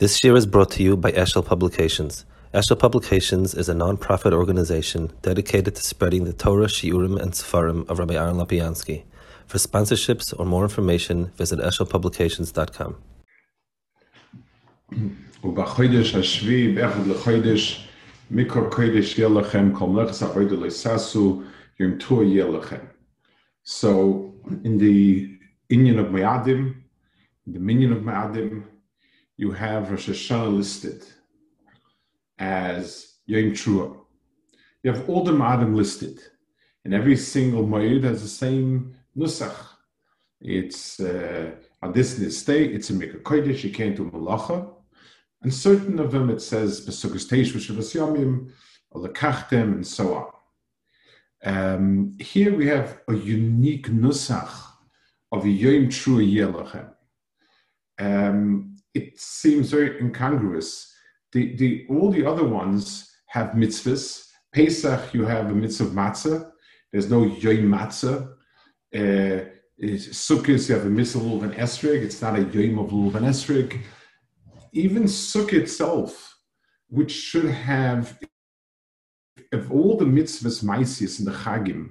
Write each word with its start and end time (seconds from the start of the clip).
This 0.00 0.24
year 0.24 0.34
is 0.34 0.44
brought 0.44 0.72
to 0.72 0.82
you 0.82 0.96
by 0.96 1.12
Eshel 1.12 1.46
Publications. 1.46 2.24
Eshel 2.52 2.76
Publications 2.76 3.54
is 3.54 3.68
a 3.68 3.74
non-profit 3.74 4.32
organization 4.32 5.12
dedicated 5.22 5.76
to 5.76 5.82
spreading 5.84 6.24
the 6.24 6.32
Torah, 6.32 6.66
Shiurim, 6.66 7.16
and 7.22 7.30
Sefarim 7.30 7.88
of 7.88 8.00
Rabbi 8.00 8.14
Aaron 8.14 8.34
Lopiansky. 8.34 9.04
For 9.46 9.58
sponsorships 9.58 10.34
or 10.36 10.46
more 10.46 10.64
information, 10.64 11.26
visit 11.36 11.60
eshelpublications.com. 11.60 12.96
So, 23.62 24.34
in 24.64 24.78
the 24.78 25.38
Indian 25.68 26.00
of 26.00 26.06
Mayadim, 26.08 26.74
the 27.46 27.60
Minion 27.60 27.92
of 27.92 28.02
Mayadim, 28.02 28.64
you 29.36 29.52
have 29.52 29.90
Rosh 29.90 30.08
Hashanah 30.08 30.56
listed 30.56 31.04
as 32.38 33.14
Yom 33.26 33.52
Trua. 33.52 33.96
You 34.82 34.92
have 34.92 35.08
all 35.08 35.24
the 35.24 35.32
Mayadim 35.32 35.74
listed, 35.74 36.20
and 36.84 36.94
every 36.94 37.16
single 37.16 37.64
Mayid 37.64 38.04
has 38.04 38.22
the 38.22 38.28
same 38.28 38.94
Nusach. 39.16 39.56
It's 40.40 41.00
uh, 41.00 41.52
on 41.82 41.92
this 41.92 42.44
day, 42.44 42.64
it's 42.66 42.90
a 42.90 42.92
Mikra 42.92 43.22
Kodesh, 43.22 43.64
you 43.64 43.70
can't 43.70 43.96
do 43.96 44.10
Malacha. 44.10 44.70
And 45.42 45.52
certain 45.52 45.98
of 45.98 46.12
them 46.12 46.30
it 46.30 46.40
says 46.40 46.86
Yomim, 46.86 48.50
Lekachtem, 48.94 49.72
and 49.74 49.86
so 49.86 50.14
on. 50.14 50.26
Um, 51.44 52.16
here 52.18 52.54
we 52.54 52.66
have 52.68 53.00
a 53.08 53.14
unique 53.14 53.88
Nusach 53.88 54.50
of 55.32 55.46
Yom 55.46 55.88
Trua 55.88 56.24
Yelachem. 56.24 56.90
Um, 57.98 58.73
it 58.94 59.18
seems 59.18 59.70
very 59.70 60.00
incongruous. 60.00 60.92
The, 61.32 61.56
the, 61.56 61.86
all 61.90 62.10
the 62.10 62.24
other 62.24 62.44
ones 62.44 63.10
have 63.26 63.50
mitzvahs. 63.50 64.28
Pesach, 64.52 65.12
you 65.12 65.24
have 65.24 65.50
a 65.50 65.54
mitzvah 65.54 65.84
of 65.84 65.90
matzah. 65.90 66.50
There's 66.92 67.10
no 67.10 67.24
yoim 67.24 67.66
matzah. 67.66 68.32
Uh, 68.94 69.50
Sukkot, 69.82 70.68
you 70.68 70.74
have 70.76 70.86
a 70.86 70.90
mitzvah 70.90 71.18
of 71.18 71.24
lulav 71.24 71.42
and 71.42 71.54
esrog. 71.54 72.02
It's 72.02 72.22
not 72.22 72.38
a 72.38 72.42
yoim 72.42 72.82
of 72.82 72.90
lulav 72.90 73.16
and 73.16 73.26
esrog. 73.26 73.80
Even 74.72 75.04
Sukkot 75.04 75.54
itself, 75.54 76.36
which 76.88 77.10
should 77.10 77.50
have, 77.50 78.16
of 79.52 79.72
all 79.72 79.96
the 79.96 80.04
mitzvahs, 80.04 80.62
maisius, 80.62 81.18
and 81.18 81.26
the 81.26 81.32
chagim, 81.32 81.90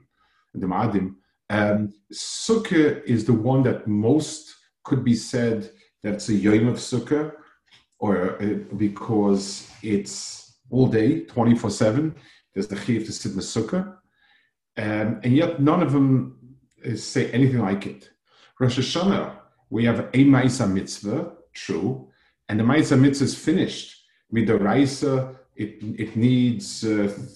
and 0.53 0.63
the 0.63 0.67
madim, 0.67 1.15
um, 1.49 1.93
Sukkah 2.13 3.03
is 3.03 3.25
the 3.25 3.33
one 3.33 3.63
that 3.63 3.87
most 3.87 4.55
could 4.85 5.03
be 5.03 5.15
said 5.15 5.69
that's 6.03 6.27
a 6.29 6.33
Yom 6.33 6.67
of 6.67 6.75
Sukkah, 6.75 7.31
or 7.97 8.41
uh, 8.41 8.55
because 8.75 9.69
it's 9.81 10.57
all 10.69 10.87
day, 10.87 11.21
24 11.21 11.69
7. 11.69 12.15
There's 12.53 12.67
the 12.67 12.75
Chiv 12.75 13.05
to 13.05 13.11
sit 13.11 13.31
in 13.31 13.37
the 13.37 13.43
Sukkah. 13.43 13.97
Um, 14.75 15.21
and 15.23 15.33
yet 15.35 15.61
none 15.61 15.81
of 15.81 15.91
them 15.91 16.37
uh, 16.85 16.95
say 16.95 17.31
anything 17.31 17.59
like 17.59 17.85
it. 17.87 18.09
Rosh 18.59 18.79
Hashanah, 18.79 19.37
we 19.69 19.85
have 19.85 19.99
a 19.99 20.25
Maisa 20.25 20.71
mitzvah, 20.71 21.33
true, 21.53 22.09
and 22.49 22.59
the 22.59 22.63
Maisa 22.63 22.99
mitzvah 22.99 23.25
is 23.25 23.35
finished. 23.35 24.03
with 24.29 24.47
Midoraisa, 24.47 25.35
it, 25.55 25.77
it 25.99 26.15
needs 26.15 26.83
uh, 26.83 27.13
th- 27.15 27.29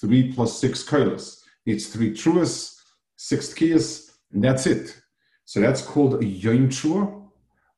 three 0.00 0.32
plus 0.32 0.58
six 0.58 0.84
koilas. 0.84 1.40
Needs 1.64 1.86
three 1.86 2.12
truas, 2.12 2.76
six 3.16 3.54
kiyas, 3.54 4.10
and 4.32 4.44
that's 4.44 4.66
it. 4.66 5.00
So 5.46 5.60
that's 5.60 5.80
called 5.80 6.22
a 6.22 6.26
Yom 6.26 6.68
Trua 6.68 7.23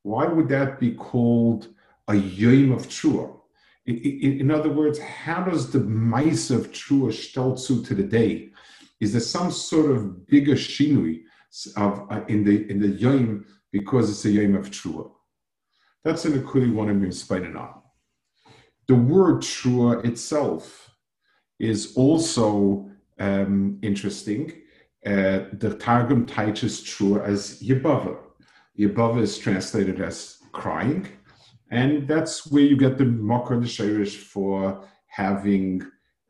why 0.07 0.25
would 0.25 0.49
that 0.49 0.79
be 0.79 0.93
called 0.93 1.67
a 2.07 2.15
yom 2.15 2.71
of 2.71 2.87
trua? 2.87 3.41
In 3.87 4.53
other 4.53 4.71
words, 4.71 5.01
how 5.01 5.43
does 5.43 5.73
the 5.73 5.81
mice 5.81 6.49
of 6.51 6.71
trua 6.71 7.11
stelzu 7.11 7.85
to 7.87 7.95
the 7.95 8.05
day? 8.05 8.51
Is 9.01 9.11
there 9.13 9.21
some 9.21 9.51
sort 9.51 9.91
of 9.91 10.27
bigger 10.29 10.55
shinui 10.55 11.23
of 11.77 12.07
uh, 12.11 12.25
in 12.29 12.45
the 12.45 12.71
in 12.71 12.79
the 12.81 12.93
yom 13.05 13.47
because 13.73 14.09
it's 14.09 14.25
a 14.25 14.31
yom 14.31 14.55
of 14.55 14.71
trua? 14.71 15.11
That's 16.05 16.25
an 16.25 16.41
akuli 16.41 16.73
one 16.73 16.89
I'm 16.89 17.05
explaining 17.05 17.57
on. 17.57 17.75
The 18.87 18.95
word 18.95 19.39
trua 19.43 20.05
itself 20.05 20.89
is 21.59 21.95
also 21.97 22.89
um, 23.19 23.81
interesting. 23.83 24.53
Uh, 25.05 25.39
the 25.63 25.77
Targum 25.81 26.27
teaches 26.27 26.81
trua 26.81 27.25
as 27.25 27.61
yibava 27.61 28.26
the 28.77 28.85
above 28.85 29.19
is 29.19 29.39
translated 29.39 30.01
as 30.01 30.39
crying, 30.53 31.09
and 31.71 32.07
that's 32.07 32.47
where 32.47 32.63
you 32.63 32.77
get 32.77 32.99
the 32.99 33.05
mokar 33.05 33.61
the 33.61 33.67
shirish 33.67 34.17
for 34.17 34.85
having 35.09 35.83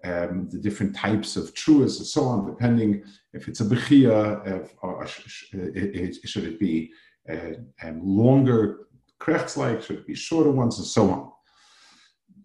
um, 0.05 0.49
the 0.51 0.59
different 0.59 0.95
types 0.95 1.37
of 1.37 1.53
truas 1.55 1.99
and 1.99 2.07
so 2.07 2.25
on, 2.25 2.47
depending 2.47 3.03
if 3.33 3.49
it's 3.49 3.61
a 3.61 3.65
bechia, 3.65 4.69
or 4.83 5.07
should 5.07 6.45
it 6.45 6.61
be 6.61 6.91
uh, 7.31 7.55
um, 7.83 8.01
longer 8.03 8.87
krechts 9.21 9.57
like, 9.57 9.83
should 9.83 9.99
it 9.99 10.07
be 10.07 10.15
shorter 10.15 10.51
ones, 10.51 10.79
and 10.79 10.87
so 10.87 11.11
on. 11.11 11.33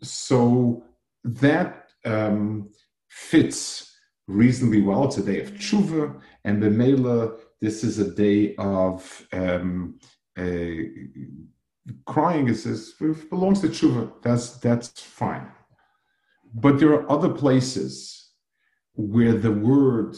So 0.02 0.84
that 1.24 1.90
um, 2.06 2.70
fits 3.10 3.96
reasonably 4.28 4.82
well. 4.82 5.06
It's 5.06 5.18
a 5.18 5.24
day 5.24 5.42
of 5.42 5.54
tshuva, 5.54 6.20
and 6.46 6.64
the 6.64 6.70
mela 6.70 7.38
this 7.62 7.84
is 7.84 8.00
a 8.00 8.12
day 8.14 8.56
of 8.56 9.28
um, 9.32 10.00
crying. 12.06 12.48
Is, 12.48 12.66
is 12.66 12.94
belongs 13.30 13.62
to 13.62 13.68
tshuva. 13.68 14.12
That's 14.24 14.58
that's 14.58 15.02
fine. 15.02 15.48
But 16.54 16.80
there 16.80 16.94
are 16.94 17.10
other 17.10 17.30
places 17.30 18.32
where 18.94 19.34
the 19.34 19.52
word 19.52 20.18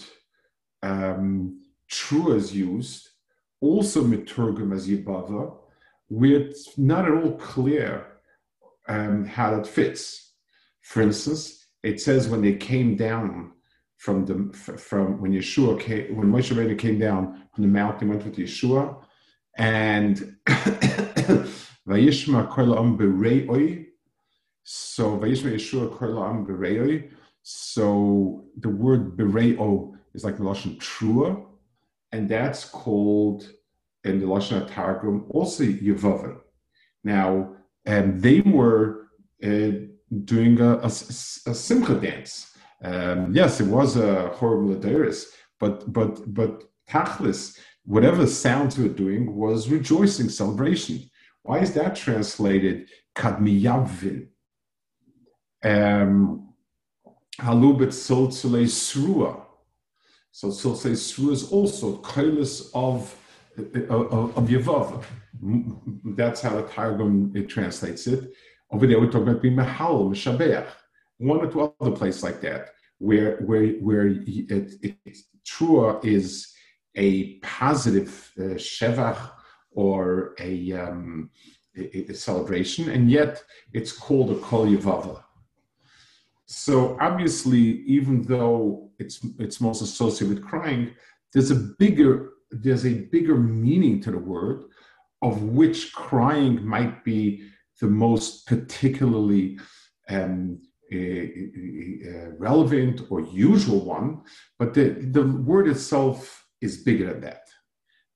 um, 0.81 1.61
true 1.87 2.33
is 2.33 2.55
used, 2.55 3.09
also 3.61 4.03
miturgum 4.03 4.73
as 4.73 4.87
yibava, 4.87 5.55
where 6.07 6.37
it's 6.41 6.77
not 6.77 7.05
at 7.05 7.11
all 7.11 7.37
clear 7.37 8.07
um, 8.87 9.25
how 9.25 9.55
that 9.55 9.67
fits. 9.67 10.33
For 10.81 11.01
instance, 11.01 11.67
it 11.83 12.01
says 12.01 12.27
when 12.27 12.41
they 12.41 12.55
came 12.55 12.95
down 12.95 13.51
from 14.03 14.25
the 14.25 14.35
from 14.77 15.21
when 15.21 15.31
Yeshua 15.31 15.79
came 15.79 16.17
when 16.17 16.29
Moshe 16.29 16.53
Rabbeinu 16.53 16.77
came 16.77 16.99
down 16.99 17.47
from 17.53 17.61
the 17.63 17.69
mountain, 17.69 18.09
went 18.09 18.25
with 18.25 18.35
Yeshua, 18.35 19.01
and 19.57 20.35
Vayishma 21.87 22.51
Kolam 22.51 22.97
Bereoi. 22.97 23.85
So 24.63 25.17
Vayishma 25.17 25.53
Yeshua 25.53 25.97
Kolam 25.97 26.45
Bereoi. 26.45 27.11
So 27.43 28.43
the 28.59 28.67
word 28.67 29.15
Bereo 29.15 29.93
is 30.13 30.25
like 30.25 30.35
the 30.35 30.43
lashon 30.43 30.77
trua, 30.79 31.45
and 32.11 32.27
that's 32.27 32.65
called 32.65 33.49
in 34.03 34.19
the 34.19 34.25
lashon 34.25 34.69
Targum 34.69 35.27
also 35.29 35.63
Yevavim. 35.63 36.39
Now, 37.05 37.55
um, 37.87 38.19
they 38.19 38.41
were 38.41 39.07
uh, 39.41 39.71
doing 40.25 40.59
a, 40.59 40.71
a, 40.79 40.87
a 40.87 41.55
simcha 41.55 41.95
dance 41.95 42.52
um, 42.83 43.33
yes, 43.33 43.61
it 43.61 43.67
was 43.67 43.95
a 43.95 44.29
horrible 44.29 44.75
Adaris, 44.75 45.25
but 45.59 45.91
but 45.91 46.33
but 46.33 46.63
Tachlis, 46.89 47.57
whatever 47.85 48.27
sounds 48.27 48.77
we're 48.77 48.89
doing 48.89 49.33
was 49.33 49.69
rejoicing, 49.69 50.29
celebration. 50.29 51.09
Why 51.43 51.59
is 51.59 51.73
that 51.73 51.95
translated 51.95 52.89
kadmiyavin? 53.15 54.27
Um, 55.63 56.53
halubet 57.39 57.93
soltzule 57.93 58.65
srua. 58.65 59.41
So 60.31 60.49
soltzule 60.49 60.93
srua 60.93 61.31
is 61.31 61.49
also 61.51 61.97
kailis 62.01 62.69
of 62.73 63.15
of, 63.89 64.37
of. 64.37 65.07
That's 66.17 66.41
how 66.41 66.55
the 66.55 66.63
Targum 66.63 67.31
it 67.33 67.47
translates 67.47 68.07
it. 68.07 68.33
Over 68.71 68.87
there, 68.87 68.99
we're 68.99 69.05
talking 69.11 69.29
about 69.29 69.41
being 69.41 69.55
mehal, 69.55 70.09
meshabeach 70.09 70.67
one 71.23 71.39
or 71.39 71.51
two 71.51 71.73
other 71.79 71.95
places 71.95 72.23
like 72.23 72.41
that 72.41 72.69
where 72.99 73.37
where 73.37 73.67
where 73.87 74.07
it, 74.07 74.73
it, 74.81 75.17
is 76.03 76.53
a 76.95 77.39
positive 77.39 78.31
uh, 78.37 78.55
shevach 78.55 79.31
or 79.71 80.35
a, 80.39 80.71
um, 80.73 81.29
a, 81.75 82.11
a, 82.11 82.13
celebration, 82.13 82.89
and 82.89 83.09
yet 83.09 83.43
it's 83.73 83.91
called 83.91 84.29
a 84.31 84.39
kol 84.41 84.67
yavava. 84.67 85.23
So 86.45 86.97
obviously, 87.01 87.81
even 87.97 88.21
though 88.21 88.91
it's 88.99 89.25
it's 89.39 89.59
most 89.59 89.81
associated 89.81 90.35
with 90.35 90.45
crying, 90.45 90.93
there's 91.33 91.51
a 91.51 91.55
bigger 91.55 92.29
there's 92.51 92.85
a 92.85 92.93
bigger 92.93 93.35
meaning 93.35 93.99
to 94.01 94.11
the 94.11 94.19
word, 94.19 94.65
of 95.21 95.41
which 95.41 95.93
crying 95.93 96.63
might 96.63 97.03
be 97.03 97.49
the 97.81 97.87
most 97.87 98.45
particularly 98.45 99.59
um, 100.09 100.61
relevant 102.37 103.01
or 103.09 103.21
usual 103.21 103.85
one, 103.85 104.21
but 104.59 104.73
the, 104.73 104.89
the 105.11 105.25
word 105.25 105.67
itself 105.67 106.45
is 106.61 106.83
bigger 106.83 107.13
than 107.13 107.21
that. 107.21 107.43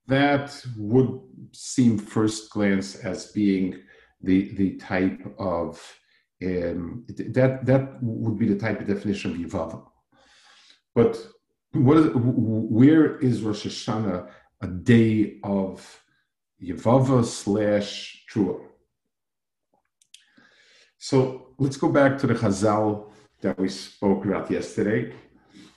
That 0.07 0.63
would 0.77 1.19
seem 1.53 1.97
first 1.97 2.49
glance 2.51 2.95
as 2.95 3.31
being 3.31 3.75
the 4.21 4.55
the 4.55 4.77
type 4.77 5.21
of 5.37 5.79
um, 6.43 7.05
that 7.07 7.65
that 7.65 8.01
would 8.01 8.37
be 8.37 8.47
the 8.47 8.57
type 8.57 8.79
of 8.79 8.87
definition 8.87 9.31
of 9.31 9.37
Yivava. 9.37 9.83
But 10.95 11.17
what 11.73 11.97
is, 11.97 12.07
where 12.13 13.17
is 13.17 13.41
Rosh 13.41 13.65
Hashanah 13.65 14.29
a 14.61 14.67
day 14.67 15.39
of 15.43 16.01
Yivava 16.61 17.23
slash 17.25 18.23
Trua? 18.31 18.66
So 20.97 21.53
let's 21.59 21.77
go 21.77 21.89
back 21.89 22.17
to 22.19 22.27
the 22.27 22.33
Chazal 22.33 23.11
that 23.41 23.57
we 23.59 23.69
spoke 23.69 24.25
about 24.25 24.49
yesterday, 24.49 25.13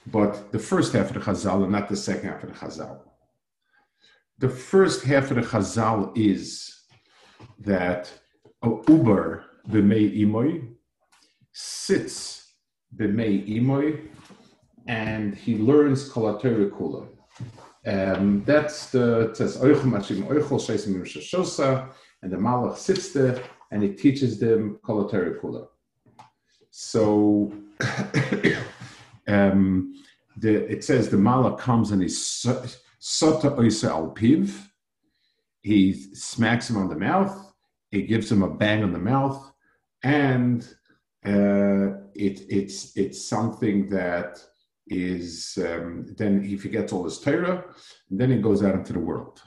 but 0.06 0.50
the 0.50 0.58
first 0.58 0.94
half 0.94 1.08
of 1.08 1.14
the 1.14 1.20
Chazal 1.20 1.62
and 1.62 1.72
not 1.72 1.88
the 1.88 1.96
second 1.96 2.30
half 2.30 2.42
of 2.42 2.50
the 2.52 2.58
Chazal. 2.58 3.00
The 4.38 4.48
first 4.48 5.04
half 5.04 5.30
of 5.30 5.36
the 5.36 5.42
Chazal 5.42 6.16
is 6.16 6.74
that 7.58 8.10
a 8.62 8.70
Uber 8.88 9.44
b'mei 9.68 10.20
imoy 10.22 10.68
sits 11.52 12.54
b'mei 12.96 13.46
imoy 13.60 14.08
and 14.86 15.34
he 15.34 15.58
learns 15.58 16.08
kolatori 16.10 16.70
kula. 16.70 17.06
Um, 17.86 18.42
that's 18.44 18.90
the 18.90 19.30
it 19.30 19.36
says 19.36 19.56
and 22.22 22.30
the 22.32 22.36
malach 22.36 22.76
sits 22.76 23.12
there 23.12 23.42
and 23.70 23.82
it 23.82 23.98
teaches 23.98 24.38
them 24.38 24.78
kolatori 24.84 25.38
kula. 25.40 25.66
So 26.70 27.52
um, 29.28 29.94
the, 30.36 30.70
it 30.70 30.84
says 30.84 31.08
the 31.08 31.16
mala 31.16 31.56
comes 31.56 31.90
and 31.90 32.02
he 32.02 32.08
sota 32.08 33.56
oisa 33.56 33.88
al. 33.90 34.14
He 35.62 35.92
smacks 36.14 36.70
him 36.70 36.76
on 36.76 36.88
the 36.88 36.96
mouth. 36.96 37.52
He 37.90 38.02
gives 38.02 38.30
him 38.30 38.42
a 38.42 38.48
bang 38.48 38.82
on 38.82 38.92
the 38.92 38.98
mouth, 38.98 39.52
and 40.04 40.62
uh, 41.26 41.98
it, 42.14 42.40
it's 42.48 42.96
it's 42.96 43.28
something 43.28 43.88
that 43.90 44.38
is 44.86 45.58
um, 45.60 46.06
then 46.16 46.42
he 46.42 46.56
forgets 46.56 46.92
all 46.92 47.04
his 47.04 47.18
Torah, 47.18 47.64
and 48.10 48.20
then 48.20 48.30
he 48.30 48.38
goes 48.38 48.62
out 48.62 48.74
into 48.74 48.92
the 48.92 49.00
world. 49.00 49.42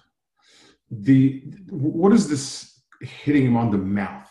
The 0.91 1.41
what 1.69 2.11
is 2.11 2.27
this 2.29 2.72
hitting 3.03 3.45
him 3.45 3.57
on 3.57 3.71
the 3.71 3.77
mouth? 3.77 4.29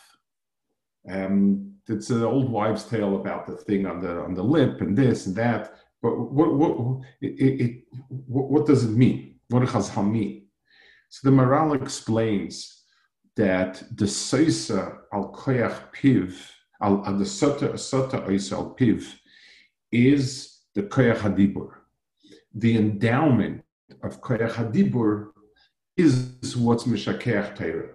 Um, 1.08 1.72
it's 1.88 2.10
an 2.10 2.22
old 2.22 2.50
wives' 2.50 2.84
tale 2.84 3.16
about 3.16 3.46
the 3.46 3.56
thing 3.56 3.86
on 3.86 4.00
the 4.00 4.20
on 4.20 4.34
the 4.34 4.42
lip 4.42 4.80
and 4.80 4.96
this 4.96 5.26
and 5.26 5.36
that. 5.36 5.74
But 6.00 6.18
what 6.18 6.54
what 6.54 7.04
it, 7.20 7.60
it, 7.60 7.84
what, 8.08 8.50
what 8.50 8.66
does 8.66 8.84
it 8.84 8.90
mean? 8.90 9.40
What 9.48 9.60
does 9.60 9.70
Chazal 9.90 10.10
mean? 10.10 10.46
So 11.08 11.28
the 11.28 11.36
Maharal 11.36 11.80
explains 11.80 12.84
that 13.36 13.82
the 13.96 14.06
soisa 14.06 14.98
al 15.12 15.32
koyach 15.32 15.92
piv 15.92 16.34
al 16.80 17.02
the 17.02 17.24
sota 17.24 17.72
sota 17.74 18.26
oisa 18.26 18.52
al 18.52 18.74
piv 18.74 19.14
is 19.90 20.60
the 20.74 20.82
koyach 20.82 21.18
hadibur. 21.18 21.70
The 22.54 22.76
endowment 22.76 23.64
of 24.02 24.20
koyach 24.20 24.52
hadibur 24.52 25.32
is 25.96 26.56
what's 26.56 26.84
mishakeach 26.84 27.56
Torah. 27.56 27.90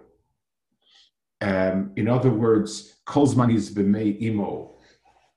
Um, 1.40 1.92
in 1.96 2.08
other 2.08 2.30
words, 2.30 2.96
Kolzman 3.06 3.54
is 3.54 3.72
b'mei 3.74 4.20
imo. 4.22 4.74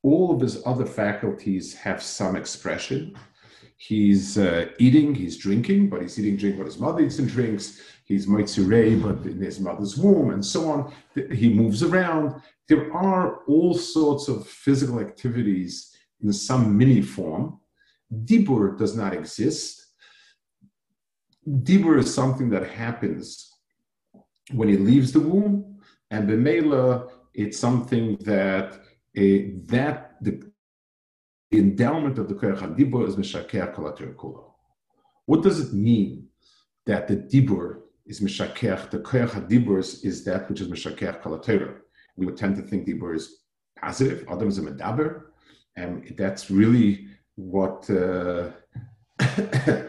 All 0.03 0.33
of 0.33 0.41
his 0.41 0.61
other 0.65 0.85
faculties 0.85 1.75
have 1.75 2.01
some 2.01 2.35
expression. 2.35 3.15
He's 3.77 4.37
uh, 4.37 4.67
eating, 4.79 5.15
he's 5.15 5.37
drinking, 5.37 5.89
but 5.89 6.01
he's 6.01 6.19
eating, 6.19 6.37
drink 6.37 6.57
what 6.57 6.67
his 6.67 6.79
mother 6.79 7.01
eats 7.01 7.19
and 7.19 7.27
drinks. 7.27 7.81
He's 8.05 8.27
moitzirei, 8.27 9.01
but 9.01 9.25
in 9.29 9.41
his 9.41 9.59
mother's 9.59 9.97
womb, 9.97 10.31
and 10.31 10.45
so 10.45 10.69
on. 10.69 10.93
He 11.31 11.53
moves 11.53 11.81
around. 11.81 12.41
There 12.67 12.93
are 12.93 13.37
all 13.47 13.73
sorts 13.73 14.27
of 14.27 14.47
physical 14.47 14.99
activities 14.99 15.95
in 16.21 16.31
some 16.33 16.77
mini 16.77 17.01
form. 17.01 17.59
Dibur 18.25 18.77
does 18.77 18.95
not 18.95 19.13
exist. 19.13 19.87
Dibur 21.47 21.99
is 21.99 22.13
something 22.13 22.49
that 22.49 22.67
happens 22.69 23.51
when 24.51 24.67
he 24.67 24.77
leaves 24.77 25.11
the 25.11 25.19
womb, 25.19 25.70
and 26.11 26.29
Bemela, 26.29 27.09
it's 27.33 27.57
something 27.57 28.17
that 28.17 28.73
uh, 28.73 29.39
that 29.65 30.17
the, 30.21 30.43
the 31.49 31.57
endowment 31.57 32.19
of 32.19 32.27
the 32.27 32.35
Koyach 32.35 32.59
HaDibur 32.59 33.07
is 33.07 33.15
Meshaker 33.15 33.73
Kalatir 33.73 34.15
Kula. 34.15 34.43
What 35.25 35.41
does 35.41 35.59
it 35.59 35.73
mean 35.73 36.27
that 36.85 37.07
the 37.07 37.15
Dibur 37.15 37.81
is 38.05 38.19
Meshaker, 38.19 38.89
the 38.89 38.99
Koyach 38.99 39.31
HaDibur 39.31 39.79
is 39.79 40.23
that 40.25 40.49
which 40.49 40.61
is 40.61 40.67
Meshaker 40.67 41.21
Kalatir? 41.21 41.77
We 42.17 42.25
would 42.25 42.37
tend 42.37 42.57
to 42.57 42.61
think 42.61 42.87
Dibur 42.87 43.15
is 43.15 43.39
positive, 43.79 44.25
Adam 44.29 44.49
is 44.49 44.57
a 44.57 44.61
Medaber, 44.61 45.23
and 45.77 46.13
that's 46.17 46.51
really 46.51 47.07
what 47.35 47.89
uh, 47.89 48.49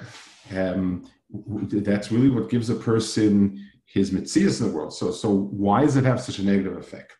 um, 0.56 1.04
that's 1.32 2.12
really 2.12 2.30
what 2.30 2.50
gives 2.50 2.70
a 2.70 2.74
person 2.74 3.58
his 3.92 4.10
mitzias 4.10 4.60
in 4.60 4.68
the 4.68 4.72
world. 4.72 4.94
So, 4.94 5.12
so 5.12 5.28
why 5.30 5.82
does 5.82 5.96
it 5.96 6.04
have 6.04 6.20
such 6.20 6.38
a 6.38 6.44
negative 6.44 6.78
effect? 6.78 7.12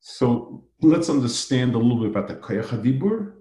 So 0.00 0.64
let's 0.80 1.10
understand 1.10 1.74
a 1.74 1.78
little 1.78 2.00
bit 2.00 2.10
about 2.10 2.28
the 2.28 2.36
koyach 2.36 2.70
dibur 2.82 3.34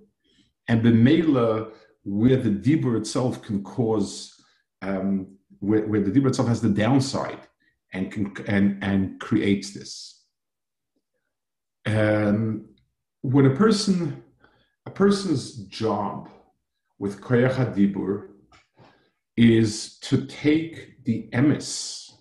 and 0.68 0.84
the 0.84 0.92
mela 0.92 1.70
where 2.04 2.36
the 2.36 2.50
dibur 2.50 2.98
itself 2.98 3.42
can 3.42 3.64
cause, 3.64 4.34
um, 4.82 5.38
where, 5.60 5.88
where 5.88 6.02
the 6.02 6.12
dibur 6.12 6.28
itself 6.28 6.50
has 6.50 6.62
the 6.62 6.70
downside 6.70 7.40
and 7.94 8.12
can, 8.12 8.34
and 8.48 8.84
and 8.84 9.20
creates 9.22 9.72
this. 9.72 10.26
Um, 11.86 12.66
when 13.22 13.46
a 13.46 13.56
person, 13.56 14.24
a 14.86 14.92
person's 14.92 15.56
job 15.68 16.30
with 17.00 17.22
koyach 17.22 17.74
dibur 17.76 18.28
is 19.38 20.00
to 20.00 20.26
take 20.26 21.04
the 21.06 21.30
emes 21.32 22.12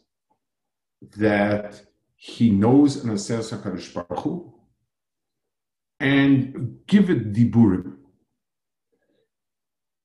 that 1.17 1.83
he 2.15 2.51
knows 2.51 2.97
and 2.97 3.11
assesses 3.13 3.59
HaKadosh 3.59 3.95
Baruch 3.95 4.23
Hu, 4.23 4.55
and 5.99 6.79
give 6.87 7.09
it 7.09 7.33
diburim. 7.33 7.97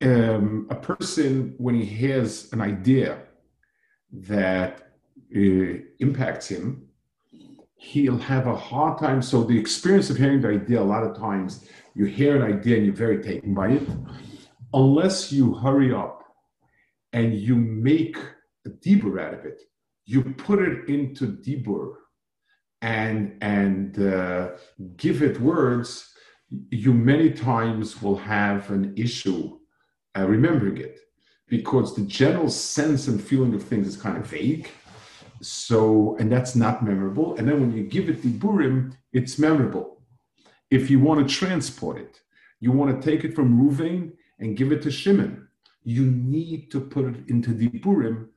Um, 0.02 0.68
a 0.70 0.76
person, 0.76 1.56
when 1.58 1.76
he 1.76 2.08
has 2.08 2.50
an 2.54 2.62
idea 2.62 3.20
that 4.12 4.82
uh, 5.36 5.80
impacts 6.00 6.48
him, 6.48 6.88
he'll 7.76 8.18
have 8.18 8.48
a 8.48 8.56
hard 8.56 9.00
time. 9.00 9.22
So 9.22 9.44
the 9.44 9.60
experience 9.60 10.10
of 10.10 10.18
hearing 10.18 10.42
the 10.42 10.50
idea, 10.50 10.82
a 10.82 10.84
lot 10.84 11.04
of 11.04 11.18
times 11.18 11.66
you 11.94 12.06
hear 12.06 12.36
an 12.36 12.58
idea 12.58 12.78
and 12.78 12.86
you're 12.86 12.96
very 12.96 13.22
taken 13.22 13.54
by 13.54 13.72
it. 13.72 13.88
Unless 14.74 15.32
you 15.32 15.54
hurry 15.56 15.94
up 15.94 16.21
and 17.14 17.36
you 17.36 17.56
make 17.56 18.18
a 18.66 18.70
dibur 18.70 19.22
out 19.22 19.34
of 19.34 19.46
it, 19.46 19.62
you 20.06 20.24
put 20.24 20.60
it 20.60 20.88
into 20.88 21.28
dibur 21.28 21.94
and 22.82 23.38
and 23.42 24.00
uh, 24.00 24.52
give 24.98 25.22
it 25.22 25.40
words, 25.40 26.14
you 26.70 26.94
many 26.94 27.30
times 27.30 28.02
will 28.02 28.18
have 28.18 28.70
an 28.72 28.94
issue 28.98 29.58
uh, 30.18 30.28
remembering 30.28 30.78
it 30.78 31.00
because 31.48 31.96
the 31.96 32.02
general 32.04 32.50
sense 32.50 33.08
and 33.08 33.22
feeling 33.22 33.54
of 33.54 33.64
things 33.64 33.88
is 33.88 33.98
kind 33.98 34.18
of 34.18 34.26
vague. 34.26 34.70
So, 35.42 36.16
and 36.18 36.32
that's 36.32 36.56
not 36.56 36.84
memorable. 36.84 37.36
And 37.36 37.48
then 37.48 37.60
when 37.60 37.72
you 37.72 37.84
give 37.84 38.10
it 38.10 38.22
diburim, 38.22 38.96
it's 39.12 39.38
memorable. 39.38 40.02
If 40.70 40.90
you 40.90 41.00
want 41.00 41.28
to 41.28 41.36
transport 41.36 41.98
it, 41.98 42.22
you 42.60 42.72
want 42.72 43.02
to 43.02 43.12
take 43.12 43.26
it 43.26 43.36
from 43.36 43.60
Ruvain 43.60 44.14
and 44.40 44.56
give 44.56 44.72
it 44.72 44.82
to 44.84 44.92
Shimon 44.92 45.48
you 45.84 46.06
need 46.06 46.72
to 46.72 46.80
put 46.80 47.06
it 47.06 47.30
into 47.30 47.54
the 47.54 47.70
Purim 47.70 48.30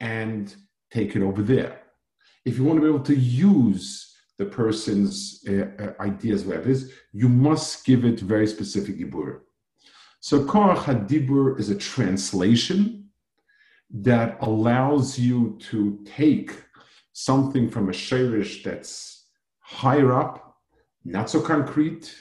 and 0.00 0.54
take 0.90 1.16
it 1.16 1.22
over 1.22 1.42
there. 1.42 1.80
If 2.44 2.58
you 2.58 2.64
want 2.64 2.78
to 2.78 2.82
be 2.82 2.88
able 2.88 3.04
to 3.04 3.16
use 3.16 4.14
the 4.38 4.46
person's 4.46 5.44
uh, 5.48 5.66
uh, 5.82 6.02
ideas, 6.02 6.44
whatever 6.44 6.68
it 6.68 6.72
is, 6.72 6.92
you 7.12 7.28
must 7.28 7.84
give 7.84 8.04
it 8.04 8.20
very 8.20 8.46
specific 8.46 8.98
Dibur. 8.98 9.40
So 10.20 10.44
Korach 10.44 10.84
HaDibur 10.84 11.58
is 11.60 11.70
a 11.70 11.76
translation 11.76 13.10
that 13.90 14.38
allows 14.40 15.18
you 15.18 15.58
to 15.70 16.00
take 16.04 16.52
something 17.12 17.70
from 17.70 17.88
a 17.88 17.92
shirish 17.92 18.62
that's 18.64 19.26
higher 19.60 20.12
up, 20.12 20.56
not 21.04 21.30
so 21.30 21.40
concrete, 21.40 22.14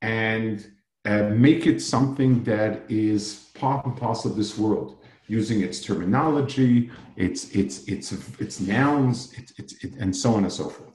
and 0.00 0.72
make 1.04 1.66
it 1.66 1.80
something 1.80 2.42
that 2.44 2.82
is 2.88 3.50
part 3.54 3.84
and 3.86 3.96
parcel 3.96 4.30
of 4.30 4.36
this 4.36 4.56
world, 4.56 4.98
using 5.26 5.60
its 5.60 5.80
terminology, 5.80 6.90
its 7.16 7.50
its 7.50 7.84
its 7.84 8.12
its 8.40 8.60
nouns, 8.60 9.32
its, 9.38 9.52
its, 9.58 9.84
it, 9.84 9.94
and 9.98 10.14
so 10.14 10.34
on 10.34 10.44
and 10.44 10.52
so 10.52 10.68
forth. 10.68 10.94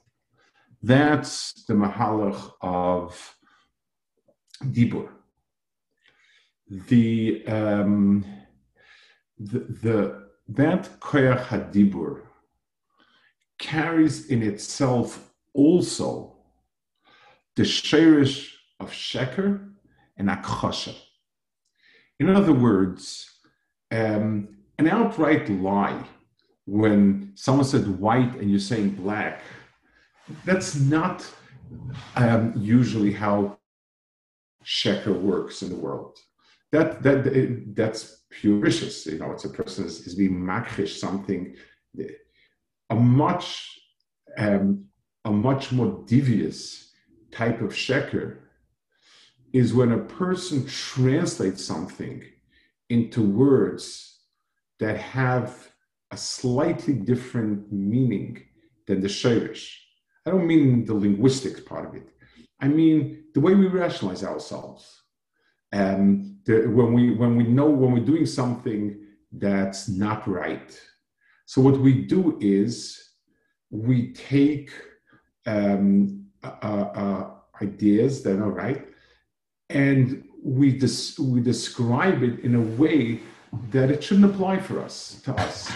That's 0.81 1.65
the 1.65 1.73
mahalach 1.73 2.51
of 2.61 3.35
dibur. 4.63 5.09
The 6.69 7.45
um, 7.47 8.25
the, 9.39 9.59
the 9.59 10.27
that 10.49 10.99
koyach 10.99 11.45
hadibur 11.47 12.21
carries 13.59 14.27
in 14.27 14.43
itself 14.43 15.33
also 15.53 16.35
the 17.55 17.63
shirish 17.63 18.53
of 18.79 18.91
sheker 18.91 19.73
and 20.17 20.29
akchasha. 20.29 20.95
In 22.19 22.29
other 22.29 22.53
words, 22.53 23.29
um, 23.91 24.57
an 24.77 24.88
outright 24.88 25.50
lie 25.50 26.03
when 26.65 27.31
someone 27.36 27.65
said 27.65 27.88
white 28.00 28.36
and 28.36 28.50
you're 28.50 28.59
saying 28.59 28.89
black, 28.89 29.41
that's 30.45 30.75
not 30.75 31.25
um, 32.15 32.53
usually 32.55 33.12
how 33.13 33.57
sheker 34.65 35.17
works 35.19 35.62
in 35.62 35.69
the 35.69 35.75
world. 35.75 36.17
That 36.71 37.01
that 37.03 37.74
that's 37.75 38.25
pure 38.29 38.59
vicious. 38.59 39.05
You 39.05 39.19
know, 39.19 39.31
it's 39.31 39.45
a 39.45 39.50
person 39.50 39.86
is, 39.86 40.05
is 40.05 40.15
being 40.15 40.33
makrish 40.33 40.97
something. 40.97 41.55
A 42.89 42.95
much 42.95 43.79
um, 44.38 44.86
a 45.24 45.31
much 45.31 45.71
more 45.71 46.03
devious 46.05 46.91
type 47.31 47.62
of 47.62 47.71
sheker 47.71 48.38
is 49.53 49.73
when 49.73 49.91
a 49.91 49.97
person 49.97 50.65
translates 50.65 51.63
something 51.63 52.23
into 52.89 53.21
words 53.21 54.19
that 54.79 54.97
have 54.97 55.71
a 56.11 56.17
slightly 56.17 56.93
different 56.93 57.71
meaning 57.71 58.43
than 58.87 59.01
the 59.01 59.07
shirish. 59.07 59.73
I 60.25 60.31
don't 60.31 60.47
mean 60.47 60.85
the 60.85 60.93
linguistics 60.93 61.61
part 61.61 61.87
of 61.87 61.95
it. 61.95 62.09
I 62.61 62.67
mean 62.67 63.25
the 63.33 63.39
way 63.39 63.53
we 63.55 63.67
rationalize 63.67 64.23
ourselves. 64.23 65.03
Um, 65.73 66.39
the, 66.45 66.67
when 66.67 66.93
we 66.93 67.13
when 67.13 67.35
we 67.35 67.43
know 67.43 67.69
when 67.69 67.91
we're 67.91 68.05
doing 68.05 68.25
something 68.25 68.97
that's 69.31 69.89
not 69.89 70.27
right. 70.27 70.79
So 71.45 71.61
what 71.61 71.79
we 71.79 72.05
do 72.05 72.37
is 72.39 73.11
we 73.69 74.13
take 74.13 74.71
um, 75.45 76.25
uh, 76.43 76.47
uh, 77.03 77.31
ideas 77.61 78.23
that 78.23 78.39
are 78.39 78.51
right, 78.51 78.87
and 79.69 80.24
we 80.43 80.71
des- 80.71 81.19
we 81.19 81.41
describe 81.41 82.24
it 82.24 82.39
in 82.39 82.55
a 82.55 82.62
way 82.81 83.19
that 83.71 83.89
it 83.89 84.03
shouldn't 84.03 84.33
apply 84.33 84.59
for 84.59 84.79
us 84.79 85.21
to 85.24 85.33
us. 85.36 85.71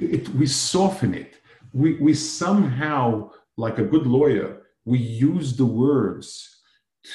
It, 0.00 0.28
we 0.30 0.46
soften 0.46 1.14
it. 1.14 1.34
We 1.72 1.94
we 1.94 2.14
somehow, 2.14 3.30
like 3.56 3.78
a 3.78 3.84
good 3.84 4.06
lawyer, 4.06 4.62
we 4.84 4.98
use 4.98 5.56
the 5.56 5.66
words 5.66 6.60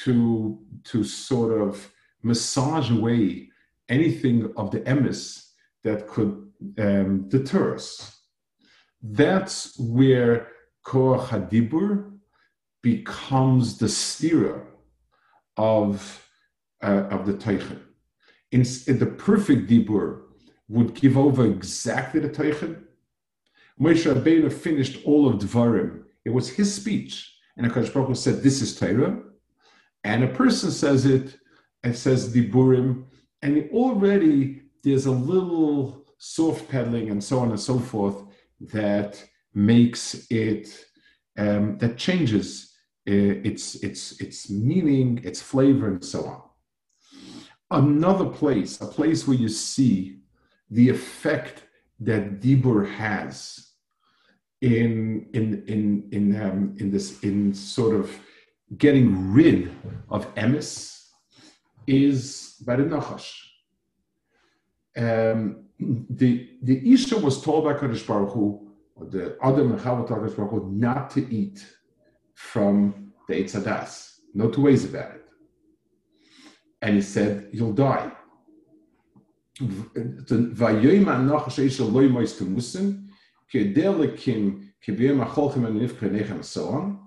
to 0.04 0.58
to 0.84 1.04
sort 1.04 1.60
of 1.60 1.90
massage 2.22 2.90
away 2.90 3.50
anything 3.88 4.52
of 4.56 4.70
the 4.70 4.80
emis 4.80 5.50
that 5.84 6.08
could 6.08 6.50
um, 6.78 7.28
deter 7.28 7.74
us. 7.74 8.20
That's 9.02 9.78
where 9.78 10.48
Koach 10.84 11.28
Hadibur 11.28 12.18
becomes 12.82 13.78
the 13.78 13.88
steerer 13.88 14.66
of, 15.56 16.28
uh, 16.82 17.08
of 17.10 17.26
the 17.26 17.34
Teichen. 17.34 17.80
In, 18.52 18.64
in, 18.86 18.98
the 18.98 19.06
perfect 19.06 19.68
Dibur 19.68 20.22
would 20.68 20.94
give 20.94 21.16
over 21.16 21.46
exactly 21.46 22.20
the 22.20 22.28
Teichen. 22.28 22.82
Moshe 23.80 24.12
Rabbeinu 24.12 24.52
finished 24.52 25.04
all 25.04 25.28
of 25.28 25.40
Dvarim. 25.40 26.04
It 26.24 26.30
was 26.30 26.48
his 26.48 26.74
speech. 26.74 27.32
And 27.56 27.70
Akash 27.70 27.92
Baruch 27.92 28.16
said, 28.16 28.42
this 28.42 28.60
is 28.60 28.78
Torah. 28.78 29.20
And 30.04 30.24
a 30.24 30.28
person 30.28 30.70
says 30.70 31.06
it 31.06 31.36
and 31.82 31.96
says 31.96 32.34
Diburim. 32.34 33.04
And 33.42 33.68
already 33.72 34.62
there's 34.82 35.06
a 35.06 35.10
little 35.10 36.04
soft 36.18 36.68
pedaling 36.68 37.10
and 37.10 37.22
so 37.22 37.38
on 37.38 37.50
and 37.50 37.60
so 37.60 37.78
forth 37.78 38.24
that 38.60 39.22
makes 39.54 40.26
it, 40.30 40.84
um, 41.38 41.76
that 41.78 41.96
changes 41.96 42.75
its, 43.12 43.76
its, 43.76 44.20
its 44.20 44.50
meaning, 44.50 45.20
its 45.22 45.40
flavor, 45.40 45.88
and 45.88 46.04
so 46.04 46.24
on. 46.24 46.42
Another 47.70 48.26
place, 48.26 48.80
a 48.80 48.86
place 48.86 49.26
where 49.26 49.36
you 49.36 49.48
see 49.48 50.18
the 50.70 50.88
effect 50.88 51.64
that 52.00 52.40
Dibur 52.40 52.88
has 52.88 53.66
in 54.60 55.26
in 55.32 55.64
in 55.66 56.08
in 56.12 56.42
um, 56.42 56.76
in 56.78 56.90
this 56.90 57.22
in 57.22 57.52
sort 57.54 57.94
of 57.94 58.10
getting 58.78 59.32
rid 59.32 59.70
of 60.08 60.34
emis 60.34 61.08
is 61.86 62.56
by 62.66 62.76
the 62.76 62.84
Nachash. 62.84 63.32
Um, 64.96 65.66
the 65.78 66.50
the 66.62 66.92
Isha 66.92 67.18
was 67.18 67.42
told 67.42 67.64
by 67.64 67.74
Kadosh 67.74 68.06
Baruch 68.06 68.32
Hu, 68.32 68.72
or 68.94 69.06
the 69.06 69.36
Chava 69.42 70.08
Kadosh 70.08 70.36
Baruch 70.36 70.50
Hu, 70.50 70.72
not 70.72 71.10
to 71.10 71.32
eat 71.32 71.64
from 72.36 73.12
the 73.26 73.34
Eitzadas. 73.34 74.20
No 74.34 74.50
two 74.50 74.60
ways 74.60 74.84
about 74.84 75.10
it. 75.16 75.24
And 76.82 76.94
he 76.94 77.02
said, 77.02 77.48
You'll 77.52 77.72
die. 77.72 78.12
And 79.58 80.28
so 86.44 86.68
on. 86.68 87.00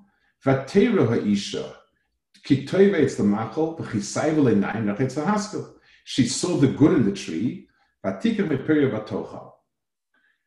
She 6.06 6.28
saw 6.28 6.58
the 6.58 6.68
good 6.68 6.94
in 6.94 7.06
the 7.06 7.12
tree. 7.12 7.68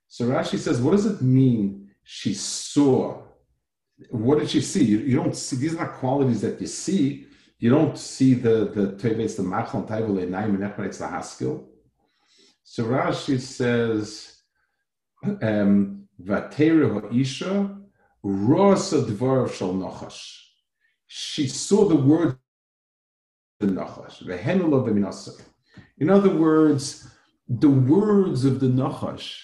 So 0.09 0.29
Rashi 0.29 0.59
says, 0.59 0.81
what 0.81 0.91
does 0.93 1.07
it 1.07 1.23
mean 1.23 1.91
she 2.03 2.35
saw 2.35 3.23
what 4.11 4.39
did 4.39 4.51
she 4.51 4.61
see? 4.61 4.85
You, 4.85 4.99
you, 4.99 5.17
don't 5.17 5.37
see 5.37 5.57
these 5.57 5.75
are 5.75 5.87
not 5.87 5.95
qualities 5.95 6.41
that 6.43 6.61
you 6.61 6.67
see. 6.67 7.27
You 7.59 7.71
don't 7.71 7.97
see 7.97 8.35
the 8.35 8.71
the 8.75 8.93
teves 8.93 9.37
the 9.37 9.43
machon 9.43 9.87
table 9.87 10.17
enaim 10.17 10.55
and 10.55 10.63
the 10.63 11.09
haskell. 11.09 11.69
So 12.65 12.85
Rashi 12.85 13.41
says, 13.41 14.43
um, 15.25 16.09
"Vatera 16.21 17.03
ha'isha 17.03 17.79
rosa 18.23 19.03
dvar 19.03 19.53
shal 19.53 19.75
nachash." 19.75 20.39
She 21.07 21.47
saw 21.47 21.89
the 21.89 21.97
word 21.97 22.39
the 23.61 23.67
nachash 23.67 24.23
vehenul 24.25 24.75
of 24.75 24.87
the. 24.87 25.45
In 25.99 26.11
other 26.11 26.35
words, 26.35 27.09
the 27.49 27.71
words 27.71 28.45
of 28.45 28.61
the 28.61 28.67
nachash 28.67 29.39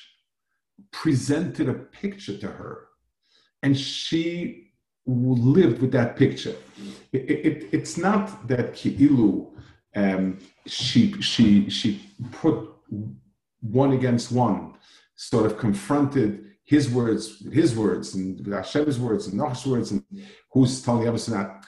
presented 0.90 1.68
a 1.68 1.74
picture 1.74 2.36
to 2.38 2.48
her 2.48 2.87
and 3.62 3.78
she 3.78 4.72
lived 5.06 5.80
with 5.80 5.92
that 5.92 6.16
picture. 6.16 6.54
It, 7.12 7.30
it, 7.30 7.68
it's 7.72 7.96
not 7.96 8.46
that 8.48 8.74
Ki'ilu, 8.74 9.46
um, 9.96 10.38
she, 10.66 11.20
she, 11.22 11.70
she 11.70 12.02
put 12.32 12.70
one 13.60 13.92
against 13.92 14.30
one, 14.30 14.74
sort 15.16 15.46
of 15.46 15.58
confronted 15.58 16.44
his 16.64 16.90
words, 16.90 17.42
his 17.50 17.74
words, 17.74 18.14
and 18.14 18.46
Hashem's 18.46 18.98
words, 18.98 19.26
and 19.26 19.38
Noach's 19.38 19.66
words, 19.66 19.90
and 19.90 20.04
who's 20.52 20.82
telling 20.82 21.04
the 21.04 21.08
other 21.08 21.32
not. 21.32 21.64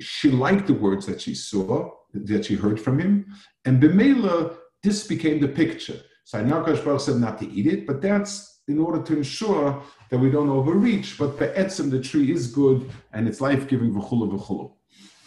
She 0.00 0.30
liked 0.30 0.66
the 0.66 0.74
words 0.74 1.06
that 1.06 1.20
she 1.20 1.34
saw, 1.34 1.90
that 2.12 2.46
she 2.46 2.56
heard 2.56 2.80
from 2.80 2.98
him, 2.98 3.26
and 3.64 3.80
Bemela, 3.80 4.56
this 4.82 5.06
became 5.06 5.40
the 5.40 5.48
picture. 5.48 6.00
So 6.24 6.38
I 6.38 6.42
know 6.42 6.62
Baruch 6.62 7.00
said 7.00 7.16
not 7.16 7.38
to 7.38 7.48
eat 7.48 7.66
it, 7.66 7.86
but 7.86 8.00
that's 8.00 8.59
in 8.70 8.78
order 8.78 9.02
to 9.02 9.16
ensure 9.16 9.82
that 10.08 10.18
we 10.18 10.30
don't 10.30 10.48
overreach, 10.48 11.18
but 11.18 11.38
be'etzim, 11.38 11.90
the 11.90 12.00
tree 12.00 12.32
is 12.32 12.46
good 12.46 12.88
and 13.12 13.26
it's 13.28 13.40
life-giving 13.40 13.92
v'chulu 13.92 14.26
v'chulu. 14.32 14.72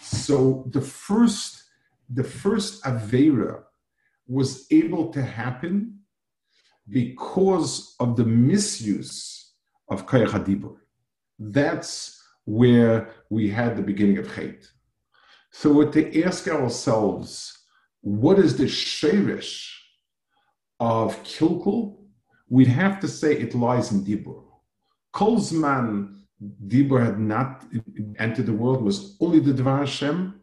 So 0.02 0.66
the 0.72 0.82
first, 0.82 1.64
the 2.10 2.24
first 2.24 2.84
Avera 2.84 3.64
was 4.28 4.66
able 4.72 5.12
to 5.12 5.22
happen 5.22 6.00
because 6.90 7.96
of 8.00 8.16
the 8.16 8.26
misuse 8.26 9.54
of 9.90 10.06
Kayach 10.06 10.30
HaDibur. 10.30 10.76
That's 11.40 12.22
where 12.46 13.10
we 13.30 13.50
had 13.50 13.76
the 13.76 13.82
beginning 13.82 14.18
of 14.18 14.28
Chait. 14.28 14.66
So 15.52 15.72
we 15.72 15.86
to 15.92 16.24
ask 16.24 16.48
ourselves, 16.48 17.58
what 18.02 18.40
is 18.40 18.58
the 18.58 18.68
sherish 18.68 19.82
of 20.80 21.22
Kilkul? 21.24 22.03
We'd 22.50 22.68
have 22.68 23.00
to 23.02 23.08
say 23.08 23.34
it 23.34 23.56
lies 23.56 23.92
in 23.92 24.04
Dibur. 24.04 24.44
Kolzman 25.14 26.24
Dibur 26.68 27.04
had 27.04 27.20
not 27.20 27.66
entered 28.20 28.46
the 28.46 28.54
world, 28.54 28.84
was 28.84 29.18
only 29.20 29.40
the 29.40 29.54
Dvar 29.54 29.80
Hashem, 29.80 30.40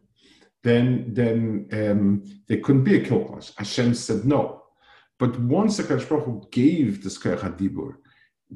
then, 0.63 1.13
then 1.13 1.67
um, 1.73 2.23
there 2.47 2.59
couldn't 2.59 2.83
be 2.83 2.97
a 2.97 3.05
Kilkul. 3.05 3.53
Hashem 3.57 3.93
said 3.93 4.25
no. 4.25 4.63
But 5.17 5.39
once 5.39 5.77
the 5.77 5.83
Baruch 5.83 6.51
gave 6.51 7.03
the 7.03 7.09
Skayach 7.09 7.57
Dibur, 7.57 7.95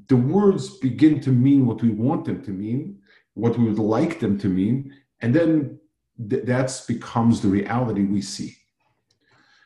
the 0.07 0.15
words 0.15 0.77
begin 0.77 1.19
to 1.21 1.31
mean 1.31 1.65
what 1.65 1.81
we 1.81 1.89
want 1.89 2.25
them 2.25 2.43
to 2.43 2.51
mean, 2.51 2.99
what 3.33 3.57
we 3.57 3.65
would 3.65 3.79
like 3.79 4.19
them 4.19 4.37
to 4.39 4.47
mean, 4.47 4.93
and 5.21 5.33
then 5.33 5.79
th- 6.29 6.45
that 6.45 6.81
becomes 6.87 7.41
the 7.41 7.47
reality 7.47 8.03
we 8.03 8.21
see. 8.21 8.55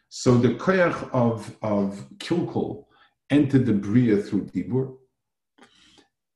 So 0.10 0.38
the 0.38 0.56
koyach 0.56 1.10
of, 1.12 1.56
of 1.62 2.06
Kilkul 2.18 2.86
entered 3.30 3.66
the 3.66 3.74
Bria 3.74 4.18
through 4.18 4.46
Dibur, 4.48 4.96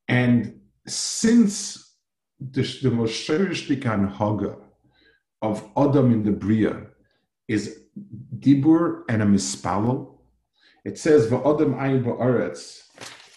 And 0.08 0.62
since 0.88 1.96
the, 2.40 2.62
the 2.82 2.92
most 2.92 3.28
Haga 3.28 4.58
of 5.42 5.70
Adam 5.78 6.12
in 6.12 6.24
the 6.24 6.32
Bria 6.32 6.88
is 7.48 7.80
Dibur 8.40 9.04
and 9.10 9.22
a 9.22 9.26
Mispalo, 9.26 10.18
it 10.86 10.98
says 10.98 11.30
Va'adam 11.30 12.04
Ba'aretz. 12.04 12.82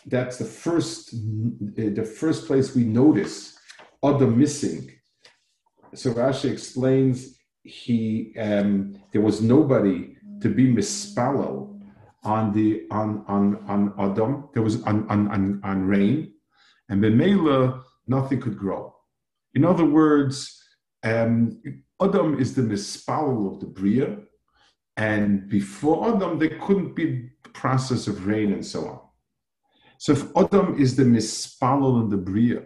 That's 0.07 0.37
the 0.37 0.45
first, 0.45 1.11
the 1.13 2.05
first 2.05 2.47
place 2.47 2.75
we 2.75 2.85
notice 2.85 3.59
Adam 4.05 4.39
missing. 4.39 4.91
So 5.95 6.13
Rashi 6.13 6.51
explains 6.51 7.37
he 7.63 8.33
um, 8.39 8.97
there 9.13 9.21
was 9.21 9.41
nobody 9.41 10.17
to 10.41 10.49
be 10.49 10.73
mispalo 10.73 11.76
on 12.27 12.53
the 12.53 12.83
on 12.91 13.25
on 13.29 13.65
on 13.69 13.95
Adam. 13.99 14.49
There 14.53 14.63
was 14.63 14.83
on 14.83 15.09
on 15.09 15.29
on, 15.29 15.61
on 15.63 15.87
rain, 15.87 16.33
and 16.89 17.03
Bemela 17.03 17.83
nothing 18.07 18.41
could 18.41 18.59
grow. 18.59 18.95
In 19.55 19.65
other 19.65 19.85
words, 19.85 20.63
um, 21.03 21.63
Adam 22.03 22.39
is 22.39 22.55
the 22.55 22.63
mispalo 22.63 23.55
of 23.55 23.61
the 23.61 23.67
bria, 23.67 24.19
and 24.97 25.49
before 25.49 26.15
Adam 26.15 26.39
there 26.39 26.59
couldn't 26.61 26.95
be 26.95 27.31
process 27.55 28.07
of 28.07 28.27
rain 28.27 28.53
and 28.53 28.65
so 28.65 28.87
on. 28.87 29.01
So 29.99 30.13
if 30.13 30.25
Adam 30.37 30.79
is 30.79 30.95
the 30.97 31.05
mispalo 31.05 32.03
of 32.03 32.11
the 32.11 32.19
bria, 32.19 32.65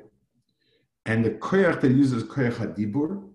and 1.06 1.24
the 1.24 1.30
koyach 1.30 1.80
that 1.82 1.92
uses 1.92 2.24
koyach 2.24 2.54
hadibur, 2.54 3.28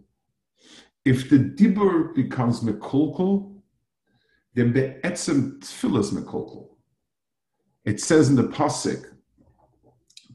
if 1.06 1.30
the 1.30 1.38
dibur 1.38 2.14
becomes 2.14 2.62
mekolkol, 2.62 3.55
be'etzem 4.64 5.60
mekolkol. 5.60 6.70
It 7.84 8.00
says 8.02 8.30
in 8.30 8.36
the 8.36 8.44
pasuk 8.44 9.06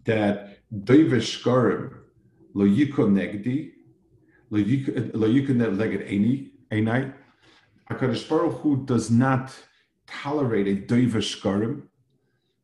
that 0.04 0.58
doivesh 0.72 1.42
garim 1.42 1.94
lo 2.54 2.64
yiko 2.64 3.08
negdi 3.08 3.72
lo 4.50 4.58
yiko 4.58 5.54
neged 5.54 6.08
eni 6.08 6.50
enai. 6.70 7.12
Hakadosh 7.90 8.28
Baruch 8.28 8.60
Hu 8.60 8.84
does 8.84 9.10
not 9.10 9.52
tolerate 10.06 10.68
a 10.68 10.76
doivesh 10.76 11.40
garim. 11.40 11.82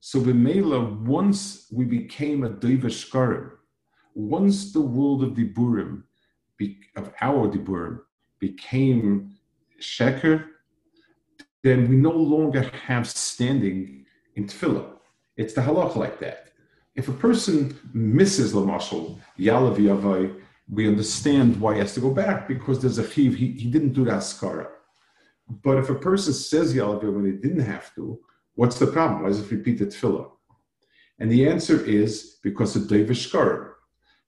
So 0.01 0.21
Vimela, 0.21 1.01
once 1.01 1.67
we 1.73 1.85
became 1.85 2.45
a 2.45 2.51
doivesh 2.51 3.11
garim, 3.11 3.51
once 4.15 4.73
the 4.73 4.81
world 4.81 5.25
of 5.25 5.31
diburim 5.31 6.05
of 6.97 7.13
our 7.21 7.49
Diburim 7.49 8.01
became 8.39 9.37
Sheker, 9.81 10.47
then 11.67 11.89
we 11.89 11.97
no 11.97 12.13
longer 12.13 12.63
have 12.87 13.09
standing 13.09 14.07
in 14.37 14.47
Tefillah. 14.47 14.89
It's 15.37 15.55
the 15.55 15.63
halach 15.63 15.97
like 15.97 16.21
that. 16.21 16.51
If 16.95 17.09
a 17.09 17.13
person 17.27 17.77
misses 17.93 18.53
the 18.53 18.61
Lamashal, 18.61 19.19
Yalav 19.37 19.77
Yavai, 19.77 20.41
we 20.71 20.87
understand 20.87 21.61
why 21.61 21.75
he 21.75 21.81
has 21.81 21.95
to 21.95 22.01
go 22.01 22.13
back 22.13 22.47
because 22.47 22.81
there's 22.81 22.99
a 22.99 23.11
chiv, 23.11 23.35
he, 23.35 23.49
he 23.63 23.69
didn't 23.69 23.95
do 23.95 24.05
the 24.05 24.13
askara. 24.13 24.69
But 25.65 25.79
if 25.79 25.91
a 25.91 25.97
person 25.97 26.33
says 26.33 26.73
Yalav 26.73 27.03
when 27.13 27.27
he 27.27 27.33
didn't 27.33 27.67
have 27.75 27.93
to, 27.97 28.21
what's 28.55 28.79
the 28.79 28.87
problem? 28.87 29.23
Why 29.23 29.31
does 29.31 29.41
it 29.41 29.51
repeat 29.51 29.81
the 29.81 29.87
tefillah? 29.87 30.31
And 31.19 31.31
the 31.33 31.49
answer 31.49 31.85
is 31.85 32.39
because 32.45 32.77
of 32.77 32.87
David 32.87 33.19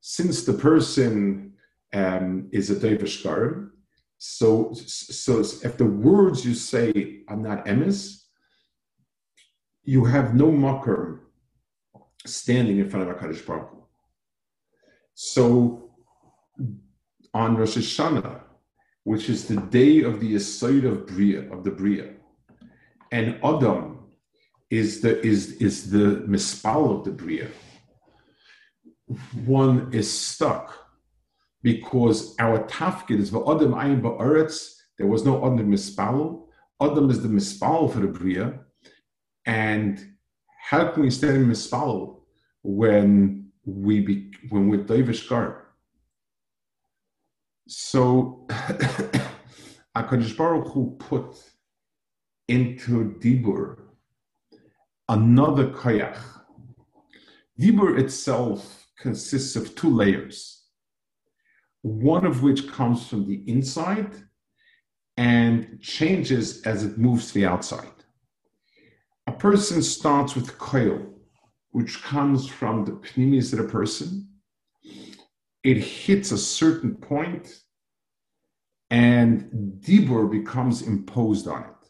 Since 0.01 0.45
the 0.45 0.55
person 0.55 1.53
um, 1.93 2.49
is 2.51 2.71
a 2.71 2.75
Davish 2.75 3.23
Garim. 3.25 3.71
So, 4.19 4.73
so 4.75 5.41
if 5.41 5.77
the 5.77 5.87
words 5.87 6.45
you 6.45 6.55
say 6.55 7.21
are 7.29 7.37
not 7.37 7.67
emes, 7.67 8.25
you 9.85 10.05
have 10.05 10.35
no 10.35 10.51
mocker 10.51 11.31
standing 12.27 12.79
in 12.79 12.91
front 12.91 13.09
of 13.09 13.17
HaKadosh 13.17 13.47
Baruch 13.47 13.71
Hu. 13.71 13.85
So 15.15 15.91
on 17.33 17.57
Rosh 17.57 17.77
Hashanah, 17.77 18.41
which 19.05 19.31
is 19.31 19.47
the 19.47 19.57
day 19.57 20.03
of 20.03 20.21
the 20.21 20.35
Yesod 20.35 20.85
of 20.85 21.07
Bria, 21.07 21.51
of 21.53 21.63
the 21.63 21.71
Bria, 21.71 22.15
and 23.13 23.39
Adam 23.43 24.01
is 24.69 25.01
the 25.01 25.25
is 25.25 25.53
is 25.53 25.91
the 25.91 26.25
mispal 26.29 26.99
of 26.99 27.05
the 27.05 27.13
Bria, 27.13 27.49
one 29.47 29.93
is 29.93 30.13
stuck 30.13 30.88
because 31.63 32.35
our 32.39 32.61
tafkid 32.67 33.19
is 33.19 33.35
Adam 33.35 33.73
ayin 33.75 34.01
ba'aretz. 34.01 34.75
There 34.97 35.07
was 35.07 35.25
no 35.25 35.39
Adam 35.45 35.71
mispal. 35.71 36.47
Adam 36.81 37.11
is 37.11 37.23
the 37.23 37.29
mispal 37.29 37.93
for 37.93 38.01
the 38.01 38.07
bria, 38.07 38.61
and 39.47 40.15
how 40.61 40.89
can 40.89 41.03
we 41.03 41.11
stand 41.11 41.37
in 41.37 41.49
mispal 41.49 42.21
when 42.63 43.51
we 43.65 44.01
be, 44.01 44.33
when 44.51 44.69
we're 44.69 44.85
Davish 44.85 45.29
Gar? 45.29 45.67
So 47.67 48.47
Hakadosh 49.97 50.37
Baruch 50.37 50.69
Hu 50.69 50.97
put 50.99 51.37
into 52.47 53.17
Dibur 53.19 53.79
another 55.09 55.69
koyach. 55.69 56.19
Dibur 57.61 57.99
itself 57.99 58.87
consists 58.99 59.57
of 59.57 59.75
two 59.75 59.91
layers 59.91 60.58
one 61.83 62.27
of 62.27 62.43
which 62.43 62.71
comes 62.71 63.07
from 63.07 63.27
the 63.27 63.43
inside 63.47 64.13
and 65.17 65.81
changes 65.81 66.63
as 66.63 66.85
it 66.85 66.99
moves 66.99 67.29
to 67.29 67.35
the 67.35 67.47
outside. 67.47 67.91
A 69.27 69.33
person 69.33 69.83
starts 69.83 70.35
with 70.35 70.59
coil, 70.59 71.05
which 71.71 72.03
comes 72.03 72.49
from 72.49 72.85
the 72.85 72.93
pneumius 72.93 73.53
of 73.53 73.59
the 73.59 73.65
person. 73.65 74.29
It 75.65 75.79
hits 75.79 76.31
a 76.31 76.39
certain 76.39 76.95
point, 76.95 77.63
and 78.91 79.51
dibur 79.81 80.31
becomes 80.31 80.83
imposed 80.83 81.47
on 81.49 81.65
it. 81.65 81.89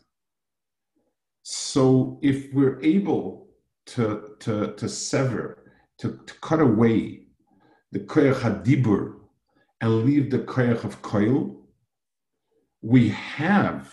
So, 1.43 2.19
if 2.23 2.53
we're 2.53 2.81
able 2.83 3.49
to, 3.87 4.35
to, 4.41 4.75
to 4.75 4.89
sever, 4.89 5.73
to, 5.99 6.19
to 6.27 6.35
cut 6.41 6.61
away 6.61 7.27
the 7.93 8.01
koyach 8.01 8.41
hadibur 8.41 9.18
and 9.81 10.05
leave 10.05 10.31
the 10.31 10.41
koyach 10.41 10.85
of 10.85 11.03
koil, 11.03 11.57
we 12.83 13.09
have 13.11 13.93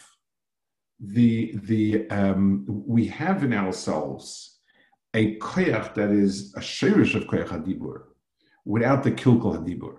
the 0.99 1.55
the 1.63 2.09
um, 2.09 2.65
we 2.67 3.05
have 3.07 3.43
in 3.43 3.53
ourselves 3.53 4.59
a 5.13 5.37
koyach 5.37 5.93
that 5.95 6.09
is 6.09 6.53
a 6.55 6.59
shirish 6.59 7.15
of 7.15 7.23
koyach 7.23 7.49
hadibur, 7.49 8.03
without 8.65 9.03
the 9.03 9.11
kilkul 9.11 9.57
hadibur, 9.57 9.97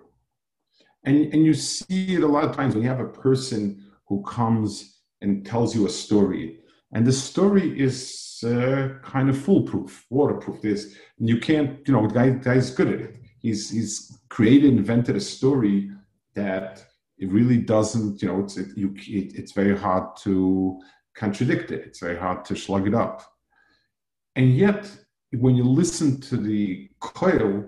and 1.03 1.33
and 1.33 1.45
you 1.45 1.53
see 1.53 2.15
it 2.15 2.23
a 2.23 2.27
lot 2.27 2.43
of 2.43 2.55
times 2.55 2.73
when 2.73 2.83
you 2.83 2.89
have 2.89 2.99
a 2.99 3.07
person 3.07 3.83
who 4.07 4.21
comes 4.23 5.01
and 5.21 5.45
tells 5.45 5.75
you 5.75 5.85
a 5.85 5.89
story, 5.89 6.59
and 6.93 7.05
the 7.05 7.11
story 7.11 7.79
is 7.79 8.43
uh, 8.45 8.89
kind 9.03 9.29
of 9.29 9.37
foolproof, 9.37 10.05
waterproof. 10.09 10.61
This 10.61 10.95
you 11.17 11.39
can't, 11.39 11.87
you 11.87 11.93
know, 11.93 12.07
the 12.07 12.13
guy 12.13 12.29
guy's 12.29 12.71
good 12.71 12.89
at 12.89 12.99
it 13.01 13.17
he's 13.47 13.69
he's 13.69 14.19
created 14.29 14.71
invented 14.73 15.15
a 15.15 15.21
story 15.35 15.89
that 16.35 16.73
it 17.17 17.29
really 17.31 17.57
doesn't 17.57 18.21
you 18.21 18.27
know 18.27 18.39
it's 18.43 18.57
it, 18.57 18.69
you 18.75 18.93
it, 19.19 19.27
it's 19.39 19.53
very 19.61 19.77
hard 19.85 20.05
to 20.23 20.79
contradict 21.15 21.71
it. 21.71 21.81
It's 21.87 21.99
very 21.99 22.17
hard 22.17 22.45
to 22.45 22.55
slug 22.55 22.87
it 22.87 22.93
up. 22.93 23.23
And 24.35 24.55
yet 24.55 24.81
when 25.31 25.55
you 25.55 25.63
listen 25.63 26.21
to 26.21 26.37
the 26.37 26.89
coil 26.99 27.65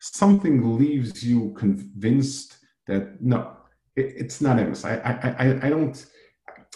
something 0.00 0.78
leaves 0.78 1.22
you 1.22 1.52
convinced 1.56 2.58
that 2.86 3.20
no 3.20 3.56
it, 3.96 4.14
it's 4.16 4.40
not 4.40 4.56
emes 4.58 4.84
I, 4.84 4.94
I 5.10 5.44
i 5.44 5.66
i 5.66 5.70
don't 5.70 6.06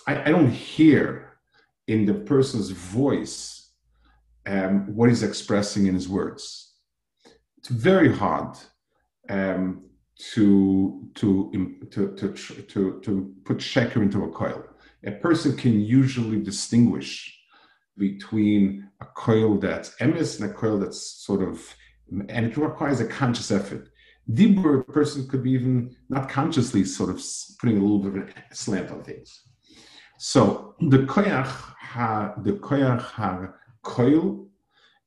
I, 0.06 0.22
I 0.26 0.30
don't 0.30 0.50
hear 0.50 1.38
in 1.88 2.04
the 2.06 2.14
person's 2.14 2.70
voice 2.70 3.70
um, 4.46 4.94
what 4.94 5.08
he's 5.08 5.22
expressing 5.22 5.86
in 5.86 5.94
his 5.94 6.08
words 6.08 6.73
it's 7.64 7.72
very 7.72 8.14
hard 8.14 8.58
um, 9.30 9.84
to, 10.18 11.08
to, 11.14 11.78
to, 11.90 12.14
to, 12.14 12.32
to, 12.34 13.00
to 13.02 13.34
put 13.46 13.56
sheker 13.56 14.02
into 14.02 14.24
a 14.24 14.30
coil. 14.30 14.62
A 15.06 15.12
person 15.12 15.56
can 15.56 15.80
usually 15.80 16.40
distinguish 16.40 17.34
between 17.96 18.90
a 19.00 19.06
coil 19.06 19.56
that's 19.56 19.96
emes 19.96 20.38
and 20.38 20.50
a 20.50 20.52
coil 20.52 20.78
that's 20.78 21.24
sort 21.24 21.42
of, 21.42 21.74
and 22.28 22.44
it 22.44 22.58
requires 22.58 23.00
a 23.00 23.06
conscious 23.06 23.50
effort. 23.50 23.88
Dibur, 24.30 24.80
a 24.80 24.92
person 24.92 25.26
could 25.26 25.42
be 25.42 25.52
even 25.52 25.96
not 26.10 26.28
consciously 26.28 26.84
sort 26.84 27.08
of 27.08 27.22
putting 27.58 27.78
a 27.78 27.80
little 27.80 27.98
bit 27.98 28.24
of 28.24 28.28
a 28.28 28.54
slant 28.54 28.90
on 28.90 29.02
things. 29.02 29.40
So 30.18 30.74
the 30.80 30.98
koyach 30.98 31.46
ha, 31.46 32.34
the 32.42 32.52
koyach 32.52 33.00
ha 33.00 33.54
coil 33.82 34.48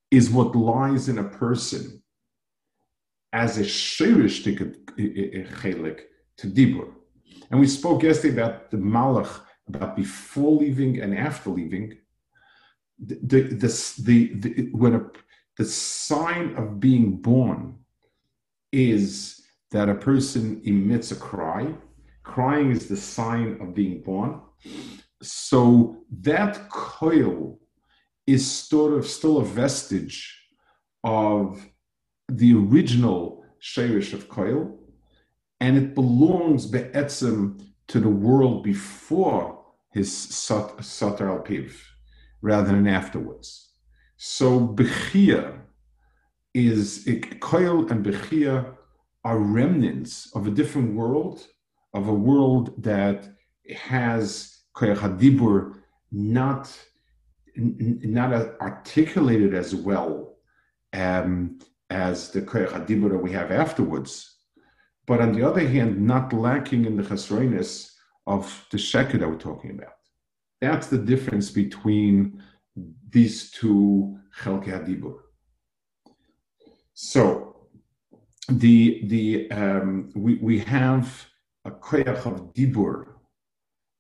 is 0.10 0.32
what 0.32 0.56
lies 0.56 1.08
in 1.08 1.20
a 1.20 1.24
person 1.24 2.02
as 3.44 3.58
a 3.60 3.68
shirish 3.82 4.38
chelik 5.62 6.00
to 6.40 6.48
dibur. 6.48 6.88
And 7.50 7.60
we 7.60 7.68
spoke 7.68 8.00
yesterday 8.02 8.34
about 8.38 8.72
the 8.72 8.78
malach, 8.78 9.34
about 9.68 9.96
before 9.96 10.54
leaving 10.64 11.02
and 11.04 11.12
after 11.28 11.50
leaving. 11.52 11.88
The, 13.00 13.42
the, 13.62 13.68
the, 14.08 14.20
the, 14.42 14.70
when 14.82 14.96
a, 14.96 15.02
the 15.58 15.66
sign 15.66 16.56
of 16.56 16.80
being 16.80 17.18
born 17.18 17.60
is 18.72 19.42
that 19.72 19.88
a 19.88 20.02
person 20.10 20.62
emits 20.64 21.12
a 21.12 21.16
cry. 21.16 21.62
Crying 22.24 22.72
is 22.72 22.88
the 22.88 22.98
sign 22.98 23.50
of 23.62 23.76
being 23.76 24.02
born. 24.02 24.42
So 25.22 25.98
that 26.32 26.70
coil 26.70 27.60
is 28.26 28.44
sort 28.50 28.94
of 28.98 29.06
still 29.06 29.38
a 29.38 29.46
vestige 29.46 30.20
of 31.04 31.64
the 32.30 32.54
original 32.54 33.44
Sherish 33.60 34.14
of 34.14 34.30
coil, 34.30 34.78
and 35.60 35.78
it 35.78 35.96
belongs 35.96 36.66
be'etzim 36.66 37.60
to 37.88 38.00
the 38.00 38.10
world 38.10 38.64
before 38.64 39.64
his 39.92 40.10
Satar 40.12 41.30
al 41.30 41.40
Piv, 41.40 41.74
rather 42.42 42.72
than 42.72 42.88
afterwards. 42.88 43.72
So 44.18 44.68
Bechia 44.68 45.60
is, 46.54 47.08
coil 47.40 47.88
and 47.92 48.06
Bechia 48.06 48.76
are 49.24 49.40
remnants 49.40 50.32
of 50.36 50.48
a 50.48 50.52
different 50.52 50.96
world, 50.96 51.48
of 51.94 52.08
a 52.08 52.14
world 52.14 52.82
that 52.84 53.28
has 53.76 54.60
Koyach 54.76 54.98
HaDibur 54.98 55.80
not 56.12 56.78
not 57.60 58.32
articulated 58.62 59.56
as 59.56 59.74
well 59.74 60.36
um, 60.94 61.60
as 61.90 62.32
the 62.32 62.42
Koyach 62.42 62.88
that 62.88 63.18
we 63.18 63.32
have 63.32 63.52
afterwards, 63.52 64.38
but 65.06 65.22
on 65.22 65.32
the 65.32 65.48
other 65.48 65.66
hand, 65.68 66.00
not 66.06 66.34
lacking 66.34 66.86
in 66.86 66.98
the 66.98 67.04
chesroiness 67.04 67.92
of 68.26 68.68
the 68.72 68.78
sheker 68.78 69.20
that 69.20 69.30
we're 69.30 69.38
talking 69.38 69.72
about. 69.72 69.94
That's 70.60 70.88
the 70.88 70.98
difference 70.98 71.50
between 71.50 72.44
these 73.10 73.52
two 73.52 74.20
Chelke 74.42 74.66
HaDibur. 74.66 75.18
So, 76.94 77.68
the, 78.50 79.02
the, 79.06 79.52
um, 79.52 80.10
we, 80.16 80.36
we 80.36 80.60
have 80.60 81.26
a 81.66 81.72
Koyach 81.72 82.26
of 82.26 82.54
Dibur 82.54 83.14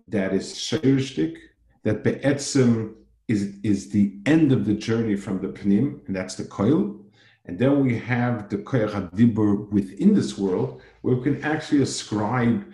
that 0.08 0.34
is 0.34 0.54
Sheirshtik, 0.54 1.36
that 1.84 2.04
Be'etzim 2.04 2.95
is, 3.28 3.60
is 3.63 3.89
the 3.89 4.19
end 4.26 4.52
of 4.52 4.65
the 4.65 4.73
journey 4.73 5.15
from 5.15 5.41
the 5.41 5.50
Pnim, 5.50 6.06
and 6.08 6.15
that's 6.15 6.36
the 6.36 6.45
coil. 6.45 7.07
And 7.47 7.57
then 7.57 7.79
we 7.83 7.97
have 7.97 8.49
the 8.49 8.57
Koyach 8.57 9.71
within 9.71 10.13
this 10.13 10.38
world, 10.38 10.81
where 11.01 11.15
we 11.15 11.23
can 11.23 11.43
actually 11.43 11.81
ascribe 11.81 12.65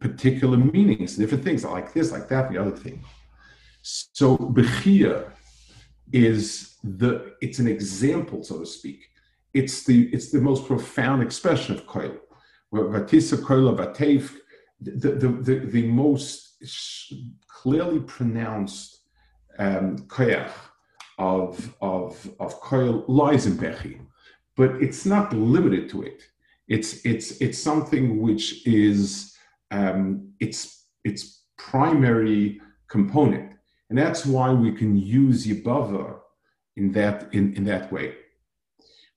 particular 0.00 0.56
meanings, 0.56 1.16
different 1.16 1.44
things 1.44 1.64
like 1.64 1.92
this, 1.92 2.10
like 2.10 2.28
that, 2.28 2.50
the 2.50 2.58
other 2.58 2.76
thing. 2.76 3.04
So 3.82 4.36
Bechia 4.36 5.30
is 6.12 6.76
the 6.82 7.34
it's 7.40 7.58
an 7.58 7.68
example, 7.68 8.42
so 8.42 8.58
to 8.60 8.66
speak. 8.66 9.00
It's 9.54 9.84
the 9.84 10.08
it's 10.12 10.30
the 10.30 10.40
most 10.40 10.66
profound 10.66 11.22
expression 11.22 11.76
of 11.76 11.86
koil. 11.86 12.18
Vatisa 12.72 13.38
koil 13.38 13.76
vatev, 13.76 14.30
the, 14.80 15.10
the, 15.10 15.54
the, 15.66 15.86
most 15.86 16.62
clearly 17.48 18.00
pronounced 18.00 18.98
um, 19.58 19.96
koyach 20.06 20.50
of, 21.18 21.74
of, 21.80 22.30
of 22.38 22.60
koil 22.60 23.04
lies 23.08 23.46
in 23.46 23.54
Bechi. 23.54 24.00
But 24.58 24.82
it's 24.82 25.06
not 25.06 25.32
limited 25.32 25.88
to 25.90 26.02
it. 26.02 26.20
It's, 26.66 27.06
it's, 27.06 27.40
it's 27.40 27.58
something 27.58 28.20
which 28.20 28.66
is 28.66 29.34
um, 29.70 30.32
its, 30.40 30.86
its 31.04 31.44
primary 31.56 32.60
component. 32.88 33.52
And 33.88 33.96
that's 33.96 34.26
why 34.26 34.50
we 34.50 34.72
can 34.72 34.98
use 34.98 35.46
Yibava 35.46 36.18
in 36.76 36.90
that, 36.92 37.32
in, 37.32 37.54
in 37.54 37.64
that 37.64 37.92
way. 37.92 38.16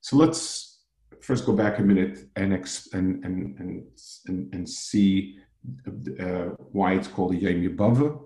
So 0.00 0.16
let's 0.16 0.80
first 1.20 1.44
go 1.44 1.52
back 1.52 1.80
a 1.80 1.82
minute 1.82 2.28
and, 2.36 2.54
ex- 2.54 2.88
and, 2.92 3.24
and, 3.24 3.58
and, 3.58 4.54
and, 4.54 4.68
see 4.68 5.38
uh, 6.20 6.50
why 6.72 6.94
it's 6.94 7.08
called 7.08 7.34
Yom 7.34 7.54
Yibava. 7.54 8.18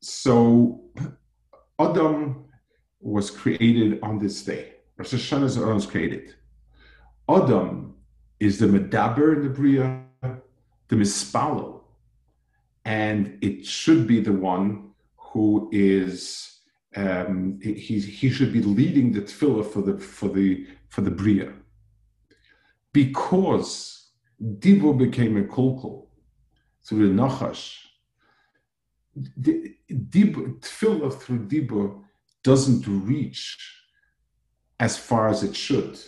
So 0.00 0.80
Adam 1.78 2.46
was 3.00 3.30
created 3.30 4.00
on 4.02 4.18
this 4.18 4.42
day. 4.42 4.75
Rosh 4.96 5.14
Hashanah 5.14 5.74
was 5.74 5.86
created. 5.86 6.34
Adam 7.28 7.94
is 8.40 8.58
the 8.58 8.66
Medaber 8.66 9.36
in 9.36 9.42
the 9.42 9.50
Bria, 9.50 10.02
the 10.88 10.96
Mispalo, 10.96 11.80
and 12.84 13.38
it 13.42 13.66
should 13.66 14.06
be 14.06 14.20
the 14.20 14.32
one 14.32 14.90
who 15.16 15.68
is 15.72 16.60
um, 16.94 17.60
he, 17.62 17.98
he 17.98 18.30
should 18.30 18.52
be 18.52 18.62
leading 18.62 19.12
the 19.12 19.20
tefillah 19.20 19.70
for 19.70 19.82
the 19.82 19.98
for 19.98 20.28
the 20.28 20.66
for 20.88 21.02
the 21.02 21.10
bria 21.10 21.52
because 22.92 24.12
dibo 24.40 24.96
became 24.96 25.36
a 25.36 25.42
kolkol 25.42 26.06
through 26.82 27.08
the 27.08 27.22
nachash. 27.22 27.74
The, 29.36 29.74
tefillah 29.90 31.12
through 31.20 31.46
dibo 31.48 32.02
doesn't 32.42 32.86
reach 32.86 33.75
as 34.78 34.96
far 34.96 35.28
as 35.28 35.42
it 35.42 35.56
should 35.56 35.98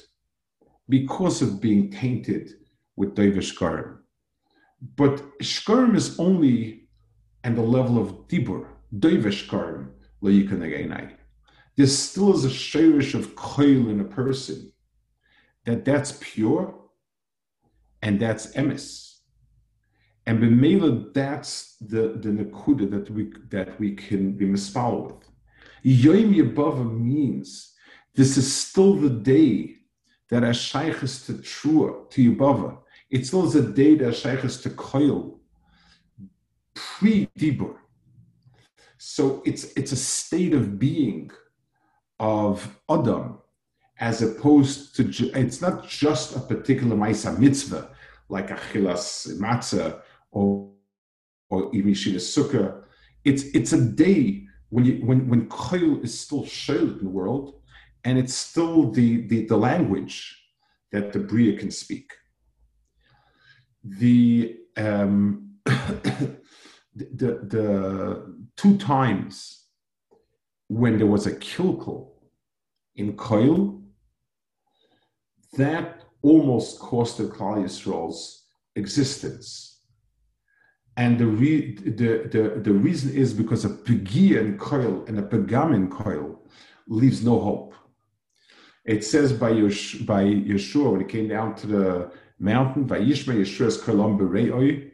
because 0.88 1.42
of 1.42 1.60
being 1.60 1.90
tainted 1.90 2.50
with 2.96 3.14
David 3.14 3.44
But 4.96 5.22
Shkarim 5.40 5.94
is 5.96 6.18
only 6.18 6.88
at 7.44 7.54
the 7.56 7.62
level 7.62 7.98
of 7.98 8.28
Dibur, 8.28 8.66
David 8.98 9.32
Shkarim, 9.32 9.90
there 11.76 11.86
still 11.86 12.34
is 12.34 12.44
a 12.44 12.48
shirish 12.48 13.14
of 13.14 13.36
koil 13.36 13.88
in 13.88 14.00
a 14.00 14.04
person 14.04 14.72
that 15.64 15.84
that's 15.84 16.18
pure 16.20 16.74
and 18.02 18.18
that's 18.18 18.48
emes. 18.54 19.18
And 20.26 20.40
b'meila, 20.40 21.14
that's 21.14 21.76
the, 21.80 22.18
the 22.20 22.30
nakuda 22.30 22.90
that 22.90 23.10
we 23.10 23.32
that 23.48 23.78
we 23.80 23.94
can 23.94 24.32
be 24.32 24.46
mispal 24.46 25.06
with. 25.06 25.28
Yom 25.82 26.34
Yabava 26.34 26.84
means 26.92 27.74
this 28.18 28.36
is 28.36 28.52
still 28.52 28.94
the 28.94 29.10
day 29.10 29.76
that 30.28 30.42
Ashaychus 30.42 31.24
to 31.26 31.34
Trua, 31.34 32.10
to 32.10 32.32
Yabava. 32.32 32.78
It 33.10 33.24
still 33.24 33.46
is 33.46 33.54
a 33.54 33.62
day 33.62 33.94
that 33.94 34.08
Ashaychus 34.08 34.60
to 34.64 34.70
Koil, 34.70 35.38
pre 36.74 37.28
Dibur. 37.38 37.76
So 38.98 39.40
it's 39.46 39.72
it's 39.76 39.92
a 39.92 39.96
state 39.96 40.52
of 40.52 40.80
being 40.80 41.30
of 42.18 42.76
Adam, 42.90 43.38
as 44.00 44.20
opposed 44.20 44.96
to 44.96 45.02
it's 45.38 45.60
not 45.60 45.86
just 45.86 46.34
a 46.34 46.40
particular 46.40 46.96
Maisa 46.96 47.38
mitzvah 47.38 47.90
like 48.28 48.48
Achilas 48.48 49.28
Matzah 49.38 50.00
or 50.32 50.72
or 51.50 51.70
Imishina 51.70 52.16
Sukkah. 52.16 52.82
It's 53.24 53.44
it's 53.54 53.72
a 53.72 53.80
day 53.80 54.48
when 54.70 54.84
you 54.84 54.94
when 55.06 55.28
when 55.28 55.48
Koil 55.48 56.02
is 56.02 56.18
still 56.18 56.44
shared 56.44 56.98
in 56.98 57.04
the 57.04 57.10
world, 57.20 57.57
and 58.04 58.18
it's 58.18 58.34
still 58.34 58.90
the 58.90 59.26
the, 59.28 59.46
the 59.46 59.56
language 59.56 60.36
that 60.92 61.12
the 61.12 61.18
Bria 61.18 61.56
can 61.58 61.70
speak. 61.70 62.12
The 63.84 64.56
um, 64.76 65.56
the, 65.66 66.36
the 66.94 68.34
two 68.56 68.76
times 68.78 69.64
when 70.68 70.98
there 70.98 71.06
was 71.06 71.26
a 71.26 71.32
kilkel 71.32 72.10
in 72.96 73.14
Koil, 73.14 73.82
that 75.56 76.04
almost 76.22 76.78
cost 76.78 77.18
the 77.18 77.24
Yisrael's 77.24 78.44
existence. 78.76 79.80
And 80.96 81.18
the, 81.18 81.26
re, 81.26 81.76
the, 81.76 82.28
the, 82.30 82.60
the 82.60 82.72
reason 82.72 83.14
is 83.14 83.32
because 83.32 83.64
a 83.64 83.70
Pegia 83.70 84.40
in 84.40 84.58
Koil 84.58 85.08
and 85.08 85.18
a 85.18 85.22
Pegam 85.22 85.74
in 85.74 85.88
Koil 85.88 86.38
leaves 86.88 87.24
no 87.24 87.38
hope. 87.38 87.74
It 88.88 89.04
says 89.04 89.34
by, 89.34 89.50
by 89.50 90.24
Yeshua, 90.24 90.90
when 90.92 91.00
he 91.00 91.06
came 91.06 91.28
down 91.28 91.54
to 91.56 91.66
the 91.66 92.10
mountain, 92.38 92.84
by 92.84 92.98
Yishma 93.00 93.34
Yeshua's 93.34 93.76
Kolam 93.76 94.18
Bere'oi, 94.18 94.90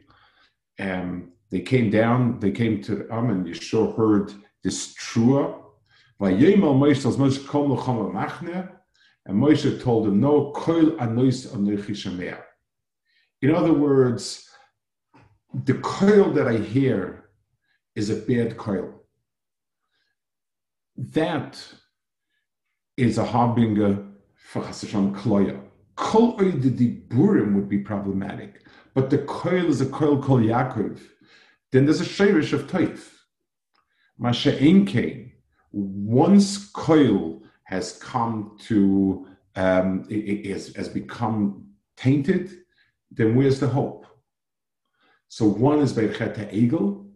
um, 0.79 1.31
they 1.49 1.61
came 1.61 1.89
down, 1.89 2.37
they 2.41 2.51
came 2.51 2.81
to 2.83 3.07
Am, 3.09 3.29
and 3.29 3.45
Yeshua 3.45 3.95
heard 3.95 4.33
this 4.63 4.93
trua. 4.95 5.61
And 6.19 6.33
Moshe 9.41 9.81
told 9.81 10.07
him, 10.07 10.19
No, 10.19 10.51
koil 10.51 10.97
anois 10.97 11.47
anoichi 11.47 12.37
In 13.41 13.55
other 13.55 13.73
words, 13.73 14.49
the 15.53 15.75
koil 15.75 16.35
that 16.35 16.49
I 16.49 16.57
hear 16.57 17.29
is 17.95 18.09
a 18.09 18.15
bad 18.15 18.57
koil. 18.57 18.91
That 20.97 21.63
is 22.97 23.17
a 23.17 23.25
harbinger 23.25 24.05
for 24.35 24.61
Chasashon 24.63 25.15
Kloya. 25.15 25.61
Kol 25.95 26.35
the 26.37 26.69
diburim 26.69 27.55
would 27.55 27.69
be 27.69 27.79
problematic, 27.79 28.63
but 28.93 29.09
the 29.09 29.19
koil 29.19 29.67
is 29.67 29.81
a 29.81 29.85
koil 29.85 30.21
kol 30.21 30.39
Yaakov 30.39 30.99
then 31.75 31.83
there's 31.83 31.99
a 31.99 32.05
shirish 32.05 32.53
of 32.53 32.71
taif. 32.71 33.25
Masha 34.17 34.55
came 34.55 35.33
once 35.73 36.71
koil 36.71 37.41
has 37.65 37.97
come 37.97 38.57
to 38.61 39.27
um, 39.57 40.05
it, 40.09 40.47
it 40.47 40.75
has 40.77 40.87
become 40.87 41.65
tainted, 41.97 42.49
then 43.11 43.35
where's 43.35 43.59
the 43.59 43.67
hope? 43.67 44.05
So 45.27 45.45
one 45.45 45.79
is 45.79 45.91
by 45.91 46.07
Chet 46.07 46.37
Egel, 46.53 47.09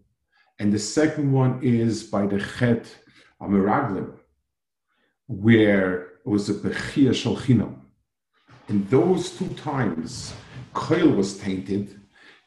and 0.60 0.74
the 0.74 0.80
second 0.80 1.32
one 1.32 1.62
is 1.64 2.04
by 2.04 2.26
the 2.26 2.40
Chet 2.40 2.94
Amiraglim, 3.42 4.19
where 5.30 6.02
it 6.26 6.26
was 6.26 6.50
a 6.50 6.56
Bechia 6.56 7.12
Shalchinam. 7.12 7.76
In 8.68 8.86
those 8.88 9.38
two 9.38 9.50
times, 9.50 10.34
Koil 10.74 11.16
was 11.16 11.38
tainted, 11.38 12.02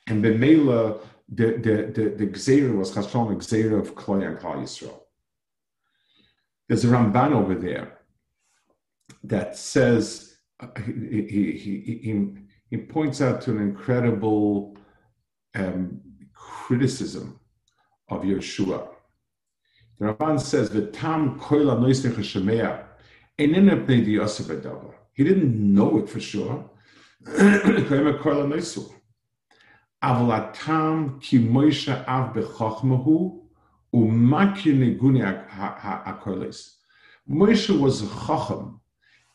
and 0.09 0.23
Bemela, 0.23 0.99
the, 1.29 1.53
the, 1.53 1.93
the, 1.95 2.09
the 2.11 2.27
Gzeira 2.27 2.77
was 2.77 2.93
Chashon 2.93 3.37
Gzeira 3.37 3.81
of 3.81 3.95
Kloy 3.95 4.27
and 4.27 4.37
Klal 4.37 4.63
Yisrael. 4.63 4.99
There's 6.69 6.85
a 6.85 6.89
Ramban 6.89 7.33
over 7.33 7.55
there 7.55 7.99
that 9.23 9.57
says, 9.57 10.37
he, 10.85 11.23
he, 11.31 12.01
he, 12.03 12.35
he, 12.69 12.77
points 12.77 13.21
out 13.21 13.41
to 13.43 13.53
an 13.53 13.59
incredible 13.59 14.77
um, 15.55 16.01
criticism 16.35 17.39
of 18.09 18.23
Yeshua. 18.23 18.89
The 20.03 20.15
Ramban 20.15 20.41
says, 20.41 20.69
"V'tam 20.71 21.39
koila 21.39 21.79
noisnech 21.79 22.17
shemea 22.17 22.87
enina 23.39 23.87
pnei 23.87 24.05
diyosef 24.05 24.47
edavar." 24.47 24.95
He 25.13 25.23
didn't 25.23 25.55
know 25.55 25.99
it 25.99 26.09
for 26.09 26.19
sure. 26.19 26.69
Koima 27.25 28.21
koila 28.21 28.49
noisu. 28.53 28.93
Aval 30.03 30.33
atam 30.33 31.21
ki 31.21 31.39
Moshe 31.39 32.05
av 32.09 32.35
bechachmahu 32.35 33.43
umaki 33.95 34.75
neguni 34.77 35.23
hakolis. 35.49 36.79
Moshe 37.31 37.79
was 37.79 38.03
a 38.03 38.09
chacham, 38.27 38.81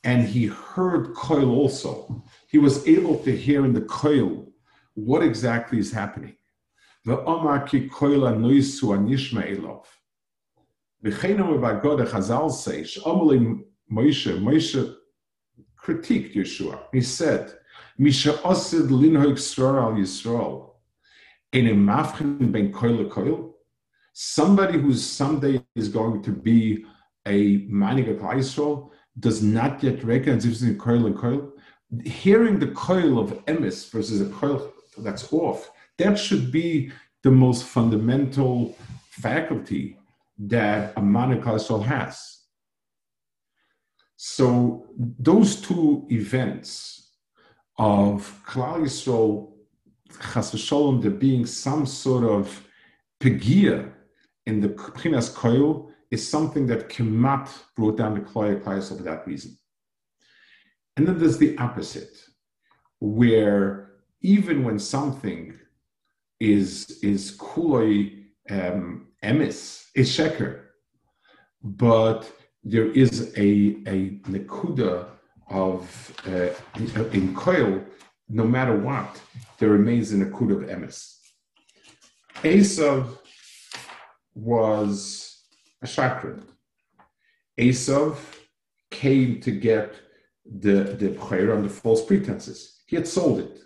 and 0.03 0.27
he 0.27 0.47
heard 0.47 1.13
koil 1.13 1.49
also. 1.49 2.21
He 2.49 2.57
was 2.57 2.85
able 2.85 3.17
to 3.19 3.31
hear 3.33 3.63
in 3.63 3.71
the 3.71 3.83
koil 3.83 4.51
what 4.95 5.23
exactly 5.23 5.79
is 5.79 5.93
happening. 5.93 6.35
The 7.05 7.23
Omar 7.23 7.65
ki 7.65 7.87
koila 7.87 8.35
noisu 8.35 8.97
anishma 8.97 9.47
elov. 9.47 9.85
God 11.03 11.99
Chazal 12.07 12.51
say, 12.51 12.81
Moshe, 12.81 14.37
Moshe 14.39 14.95
critiqued 15.79 16.35
Yeshua. 16.35 16.79
He 16.91 17.01
said, 17.01 17.53
Misha 17.97 18.33
osid 18.33 18.89
linhoik 18.89 19.37
al 19.59 19.93
Yisrael, 19.93 20.71
in 21.53 21.67
a 21.67 21.71
mafchen 21.71 22.51
ben 22.51 22.71
koil 22.71 23.09
koil, 23.09 23.53
somebody 24.13 24.79
who 24.79 24.93
someday 24.93 25.63
is 25.75 25.89
going 25.89 26.21
to 26.23 26.31
be 26.31 26.85
a 27.25 27.65
manig 27.67 28.09
of 28.09 28.17
Yisrael 28.17 28.91
does 29.19 29.41
not 29.41 29.81
yet 29.83 30.03
recognize 30.03 30.45
it's 30.45 30.61
in 30.61 30.77
koil 30.77 31.05
and 31.05 31.15
koil. 31.15 31.51
Hearing 32.05 32.59
the 32.59 32.67
koil 32.67 33.19
of 33.19 33.45
emis 33.45 33.89
versus 33.91 34.21
a 34.21 34.25
koil 34.25 34.71
that's 34.97 35.31
off, 35.31 35.71
that 35.97 36.19
should 36.19 36.51
be 36.51 36.91
the 37.23 37.31
most 37.31 37.63
fundamental 37.63 38.75
faculty 39.09 39.97
that 40.37 40.93
a 40.97 41.01
Manikal 41.01 41.83
has. 41.83 42.43
So 44.15 44.87
those 44.97 45.61
two 45.61 46.07
events 46.09 47.11
of 47.77 48.41
Klal 48.45 48.81
Yisrael, 48.81 49.53
Chas 50.33 50.51
v'sholom, 50.51 51.01
there 51.01 51.11
being 51.11 51.45
some 51.45 51.85
sort 51.85 52.23
of 52.23 52.63
pegia 53.19 53.91
in 54.45 54.61
the 54.61 54.69
Pchinas 54.69 55.31
Koil 55.33 55.91
is 56.09 56.27
something 56.27 56.65
that 56.67 56.89
Kemat 56.89 57.49
brought 57.75 57.97
down 57.97 58.15
the 58.15 58.21
Klal 58.21 58.63
for 58.63 59.03
that 59.03 59.27
reason. 59.27 59.57
And 60.95 61.07
then 61.07 61.19
there's 61.19 61.37
the 61.37 61.57
opposite, 61.57 62.17
where 62.99 63.91
even 64.21 64.63
when 64.63 64.79
something 64.79 65.53
is 66.39 66.99
is 67.03 67.37
kuloi 67.37 68.25
um, 68.49 69.07
emis, 69.23 69.85
is 69.95 70.09
sheker, 70.09 70.61
but 71.63 72.31
there 72.63 72.91
is 72.91 73.33
a, 73.37 73.77
a 73.87 74.19
nekuda 74.29 75.07
of 75.49 76.13
uh, 76.27 76.49
in 77.13 77.33
koil, 77.33 77.83
no 78.29 78.43
matter 78.43 78.75
what, 78.75 79.21
there 79.57 79.69
remains 79.69 80.11
a 80.11 80.17
nekuda 80.17 80.63
of 80.63 80.69
emes. 80.69 81.17
Esav 82.43 83.17
was 84.35 85.43
a 85.81 85.87
shakran. 85.87 86.43
Esav 87.57 88.17
came 88.91 89.39
to 89.41 89.51
get 89.51 89.95
the 90.45 90.95
the 90.99 91.09
prayer 91.09 91.53
on 91.55 91.63
the 91.63 91.69
false 91.69 92.03
pretenses. 92.05 92.81
He 92.85 92.95
had 92.95 93.07
sold 93.07 93.39
it, 93.39 93.59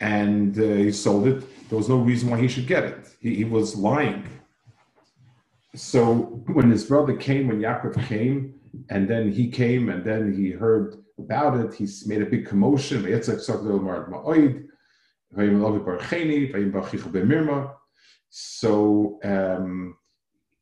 and 0.00 0.58
uh, 0.58 0.62
he 0.62 0.92
sold 0.92 1.26
it. 1.26 1.68
There 1.68 1.78
was 1.78 1.88
no 1.88 1.98
reason 1.98 2.30
why 2.30 2.40
he 2.40 2.48
should 2.48 2.66
get 2.66 2.84
it. 2.84 3.08
He, 3.20 3.36
he 3.36 3.44
was 3.44 3.76
lying 3.76 4.26
so 5.74 6.14
when 6.52 6.70
his 6.70 6.84
brother 6.84 7.16
came, 7.16 7.48
when 7.48 7.60
Yaakov 7.60 8.06
came, 8.06 8.54
and 8.88 9.08
then 9.08 9.30
he 9.30 9.48
came, 9.48 9.88
and 9.88 10.04
then 10.04 10.32
he 10.32 10.50
heard 10.50 10.96
about 11.18 11.58
it, 11.60 11.74
he 11.74 11.86
made 12.06 12.22
a 12.22 12.26
big 12.26 12.46
commotion. 12.46 13.04
So 18.32 19.18
um, 19.24 19.96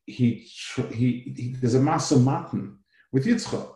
he, 0.05 0.47
he, 0.91 1.33
he, 1.37 1.57
there's 1.61 1.75
a 1.75 1.81
masa 1.81 2.23
matan 2.23 2.79
with 3.13 3.27
Yitzchak. 3.27 3.75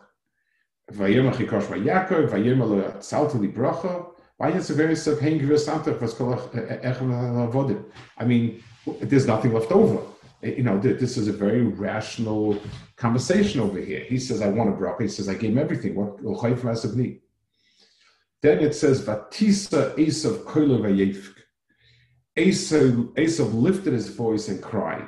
Vayemach 0.91 1.35
yikosh 1.35 1.63
vaYakov, 1.63 2.29
vayemach 2.29 2.69
lo 2.69 2.81
tzalta 2.99 3.39
li 3.39 3.47
bracha. 3.47 4.07
Why 4.37 4.49
it 4.49 4.75
very 4.75 4.95
sub 4.95 5.19
was 5.21 6.13
kolach 6.15 6.83
echem? 6.83 7.85
I 8.17 8.25
mean, 8.25 8.63
there's 9.01 9.25
nothing 9.25 9.53
left 9.53 9.71
over 9.71 10.12
Eh, 10.43 10.55
you 10.57 10.63
know, 10.63 10.77
this 10.77 11.17
is 11.17 11.27
a 11.27 11.33
very 11.33 11.63
rational 11.63 12.59
conversation 12.97 13.61
over 13.61 13.79
here. 13.79 14.01
He 14.01 14.19
says, 14.19 14.41
I 14.41 14.49
want 14.49 14.69
a 14.69 14.73
bracha. 14.73 15.03
He 15.03 15.07
says, 15.07 15.29
I 15.29 15.35
gave 15.35 15.51
him 15.51 15.57
everything. 15.57 15.95
What 15.95 16.21
Then 18.41 18.59
it 18.59 18.75
says, 18.75 19.05
Vatisa 19.05 19.95
Esav 19.95 20.43
Koila 20.43 20.81
Vayefk. 20.81 21.35
Esav 22.37 23.53
lifted 23.53 23.93
his 23.93 24.09
voice 24.09 24.49
and 24.49 24.61
cried, 24.61 25.07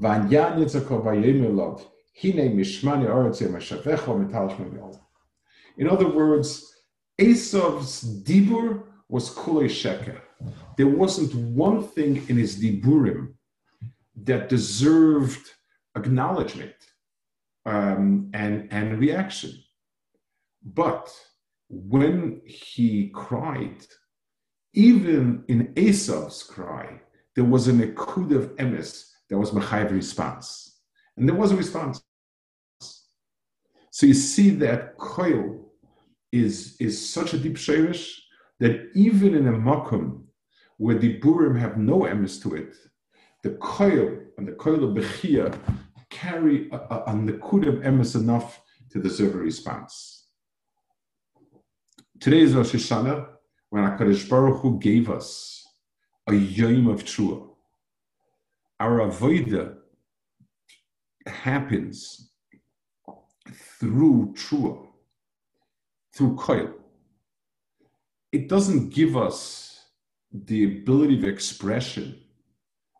In 0.00 0.10
other 5.88 6.08
words, 6.08 6.74
Esav's 7.20 8.22
dibur 8.22 8.84
was 9.08 9.34
kulei 9.34 9.66
sheker. 9.66 10.20
There 10.76 10.86
wasn't 10.86 11.34
one 11.34 11.82
thing 11.82 12.24
in 12.28 12.36
his 12.36 12.62
diburim 12.62 13.34
that 14.24 14.48
deserved 14.48 15.46
acknowledgement 15.96 16.74
um, 17.66 18.30
and, 18.34 18.68
and 18.70 18.98
reaction. 18.98 19.52
But 20.64 21.10
when 21.68 22.40
he 22.44 23.10
cried, 23.14 23.84
even 24.74 25.44
in 25.48 25.72
Esau's 25.76 26.42
cry, 26.42 27.00
there 27.34 27.44
was 27.44 27.68
an 27.68 27.80
akud 27.80 28.34
of 28.34 28.56
emes 28.56 29.10
that 29.28 29.38
was 29.38 29.50
Machayev 29.50 29.90
response. 29.90 30.80
And 31.16 31.28
there 31.28 31.36
was 31.36 31.52
a 31.52 31.56
response. 31.56 32.02
So 33.90 34.06
you 34.06 34.14
see 34.14 34.50
that 34.50 34.96
koil 34.96 35.64
is, 36.32 36.76
is 36.80 37.10
such 37.12 37.34
a 37.34 37.38
deep 37.38 37.56
shirish 37.56 38.12
that 38.60 38.90
even 38.94 39.34
in 39.34 39.48
a 39.48 39.52
makom 39.52 40.22
where 40.76 40.98
the 40.98 41.20
burim 41.20 41.58
have 41.58 41.76
no 41.76 42.00
emes 42.00 42.40
to 42.42 42.54
it, 42.54 42.74
the 43.42 43.50
koil 43.50 44.24
and 44.36 44.48
the 44.48 44.52
koil 44.52 44.84
of 44.84 44.96
bechia 44.96 45.56
carry 46.10 46.68
a, 46.70 46.76
a, 46.76 47.04
a 47.06 47.12
of 47.12 47.82
emes 47.82 48.14
enough 48.16 48.60
to 48.90 49.00
deserve 49.00 49.34
a 49.34 49.38
response. 49.38 50.26
Today 52.20 52.40
is 52.40 52.54
Rosh 52.54 52.74
Hashanah, 52.74 53.26
when 53.70 53.84
HaKadosh 53.84 54.28
Baruch 54.28 54.60
Hu 54.62 54.78
gave 54.78 55.10
us 55.10 55.64
a 56.26 56.34
yom 56.34 56.88
of 56.88 57.04
trua. 57.04 57.48
Our 58.80 59.00
avodah 59.00 59.76
happens 61.26 62.30
through 63.78 64.34
trua, 64.36 64.86
through 66.14 66.36
koil. 66.36 66.72
It 68.32 68.48
doesn't 68.48 68.90
give 68.90 69.16
us 69.16 69.84
the 70.32 70.64
ability 70.64 71.18
of 71.18 71.24
expression 71.24 72.20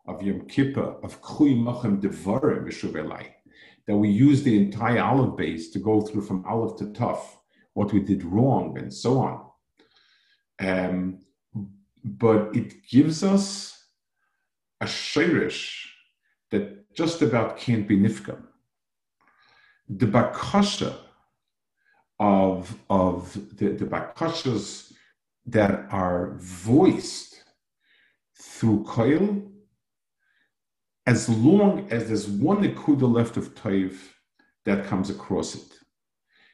of 0.09 0.21
Yom 0.21 0.41
Kippur, 0.47 0.95
of 1.03 1.21
Chui 1.21 1.55
Machem 1.55 2.01
Devarim 2.01 2.65
Mishubelai, 2.65 3.25
that 3.87 3.95
we 3.95 4.09
use 4.09 4.43
the 4.43 4.57
entire 4.57 5.01
olive 5.01 5.37
base 5.37 5.69
to 5.71 5.79
go 5.79 6.01
through 6.01 6.21
from 6.21 6.45
olive 6.45 6.77
to 6.79 6.91
tough, 6.93 7.37
what 7.73 7.93
we 7.93 7.99
did 7.99 8.23
wrong, 8.23 8.77
and 8.77 8.93
so 8.93 9.19
on. 9.19 9.45
Um, 10.59 11.19
but 12.03 12.55
it 12.55 12.87
gives 12.89 13.23
us 13.23 13.85
a 14.81 14.85
shirish 14.85 15.85
that 16.51 16.93
just 16.93 17.21
about 17.21 17.57
can't 17.57 17.87
be 17.87 17.97
nifkam. 17.97 18.41
the 19.89 20.05
bakasha 20.05 20.95
of 22.19 22.77
of 22.89 23.33
the, 23.57 23.69
the 23.69 23.85
bakashas 23.85 24.91
that 25.45 25.87
are 25.91 26.35
voiced 26.37 27.43
through 28.39 28.83
koil, 28.83 29.49
as 31.09 31.27
long 31.27 31.87
as 31.89 32.07
there's 32.07 32.27
one 32.27 32.59
nekuda 32.63 33.11
left 33.17 33.35
of 33.35 33.55
toiv 33.55 33.95
that 34.65 34.85
comes 34.85 35.09
across 35.09 35.55
it. 35.55 35.71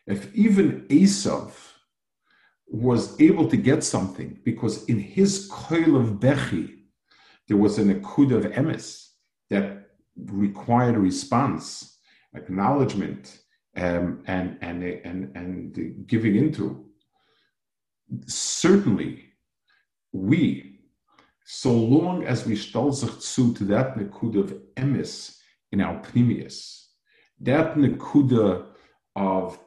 If 0.08 0.34
even 0.34 0.68
Esav 0.88 1.52
was 2.68 3.20
able 3.20 3.50
to 3.50 3.58
get 3.58 3.84
something 3.84 4.40
because 4.46 4.86
in 4.86 4.98
his 4.98 5.50
coil 5.52 5.98
of 6.02 6.08
bechi 6.26 6.66
there 7.48 7.58
was 7.58 7.78
an 7.80 7.88
nekuda 7.94 8.36
of 8.38 8.46
emes 8.54 9.10
that 9.50 9.66
required 10.16 10.98
response, 11.10 11.98
acknowledgement, 12.34 13.24
um, 13.76 14.24
and 14.26 14.58
and 14.62 14.84
and 14.84 15.36
and 15.36 16.08
giving 16.08 16.36
into. 16.38 16.86
Certainly, 18.26 19.12
we, 20.14 20.75
so 21.46 21.72
long 21.72 22.26
as 22.26 22.46
we 22.46 22.56
stall 22.56 22.92
zu 22.92 23.54
to 23.54 23.64
that 23.66 23.96
nekud 23.96 24.36
of 24.36 24.58
emes 24.76 25.38
in 25.72 25.80
our 25.80 26.02
pnimius, 26.02 26.88
that 27.40 27.76
nekuda 27.76 28.66
of 29.16 29.60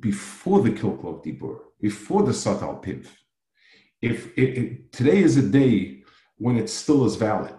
before 0.00 0.62
the 0.62 0.70
kilkel 0.70 1.16
of 1.16 1.22
dibur, 1.22 1.58
before 1.78 2.22
the 2.22 2.32
sat 2.32 2.62
al 2.62 2.80
piv. 2.80 3.06
If 4.00 4.32
it, 4.38 4.58
it, 4.58 4.92
today 4.92 5.18
is 5.18 5.36
a 5.36 5.42
day 5.42 6.02
when 6.38 6.56
it 6.56 6.70
still 6.70 7.04
is 7.04 7.16
valid, 7.16 7.56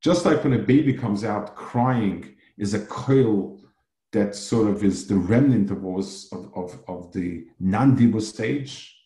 just 0.00 0.24
like 0.24 0.42
when 0.42 0.54
a 0.54 0.58
baby 0.58 0.94
comes 0.94 1.22
out 1.22 1.54
crying 1.54 2.34
is 2.56 2.72
a 2.72 2.86
coil 2.86 3.60
that 4.12 4.34
sort 4.34 4.68
of 4.68 4.82
is 4.84 5.06
the 5.06 5.16
remnant 5.16 5.70
of 5.70 5.82
was 5.82 6.28
of, 6.32 6.50
of, 6.54 6.82
of 6.88 7.12
the 7.12 7.44
non-dibur 7.60 8.22
stage. 8.22 8.96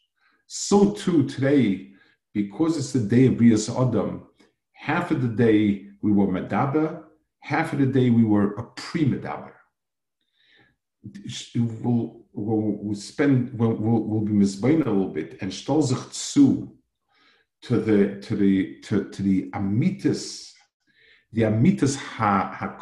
So 0.47 0.93
too 0.93 1.27
today, 1.27 1.93
because 2.37 2.77
it's 2.77 2.93
the 2.93 3.01
day 3.01 3.29
of 3.29 3.35
Brias 3.39 3.67
Adam, 3.71 4.27
half 4.75 5.11
of 5.11 5.23
the 5.23 5.35
day 5.47 5.87
we 6.03 6.13
were 6.13 6.27
Medaber, 6.27 7.05
half 7.41 7.73
of 7.73 7.79
the 7.79 7.87
day 7.87 8.11
we 8.11 8.25
were 8.25 8.53
a 8.57 8.63
pre-Medaber. 8.63 9.53
We'll, 11.55 12.27
we'll, 12.35 12.77
we'll 12.83 12.95
spend, 12.95 13.59
we'll, 13.59 13.77
we'll, 13.77 14.21
be 14.21 14.33
misbein 14.33 14.85
a 14.85 14.91
little 14.91 15.09
bit 15.09 15.39
and 15.41 15.51
stol 15.51 15.83
zu 15.83 16.77
to 17.63 17.79
the, 17.79 18.21
to 18.21 18.37
the, 18.37 18.81
to, 18.81 19.09
to 19.09 19.23
the 19.23 19.51
amitis, 19.53 20.53
the 21.33 21.43
amitis 21.43 21.97
ha, 21.97 22.55
ha 22.55 22.77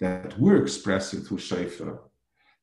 that 0.00 0.38
we're 0.38 0.62
expressing 0.62 1.22
through 1.22 1.38
Shaifa, 1.38 1.98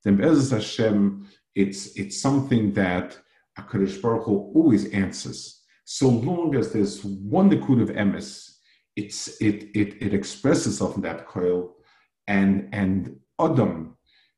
then 0.04 0.20
Hashem, 0.20 1.28
it's, 1.56 1.96
it's 1.96 2.22
something 2.22 2.72
that 2.74 3.17
HaKadosh 3.58 4.00
Baruch 4.00 4.26
Hu 4.26 4.52
always 4.54 4.88
answers. 4.91 5.58
So 5.86 6.08
long 6.08 6.56
as 6.56 6.72
there's 6.72 7.04
one 7.04 7.50
Nikud 7.50 7.82
of 7.82 7.89
emes, 7.89 8.50
it's, 8.96 9.41
it, 9.41 9.70
it, 9.76 10.02
it 10.02 10.13
expresses 10.13 10.74
itself 10.74 10.96
in 10.96 11.02
that 11.02 11.28
coil, 11.28 11.76
and, 12.28 12.70
and 12.72 13.17
Adam, 13.39 13.98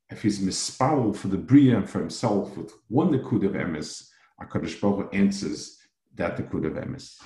if 0.10 0.21
he's 0.21 0.39
mispal 0.39 1.15
for 1.15 1.27
the 1.27 1.38
Bria 1.38 1.77
and 1.77 1.89
for 1.89 1.99
himself 1.99 2.56
with 2.58 2.71
one 2.88 3.10
Nikud 3.12 3.45
of 3.45 3.53
emes, 3.53 4.08
HaKadosh 4.41 4.79
Baruch 4.79 5.13
answers 5.13 5.77
that 6.15 6.38
Nikud 6.38 6.65
of 6.65 6.73
emes. 6.73 7.19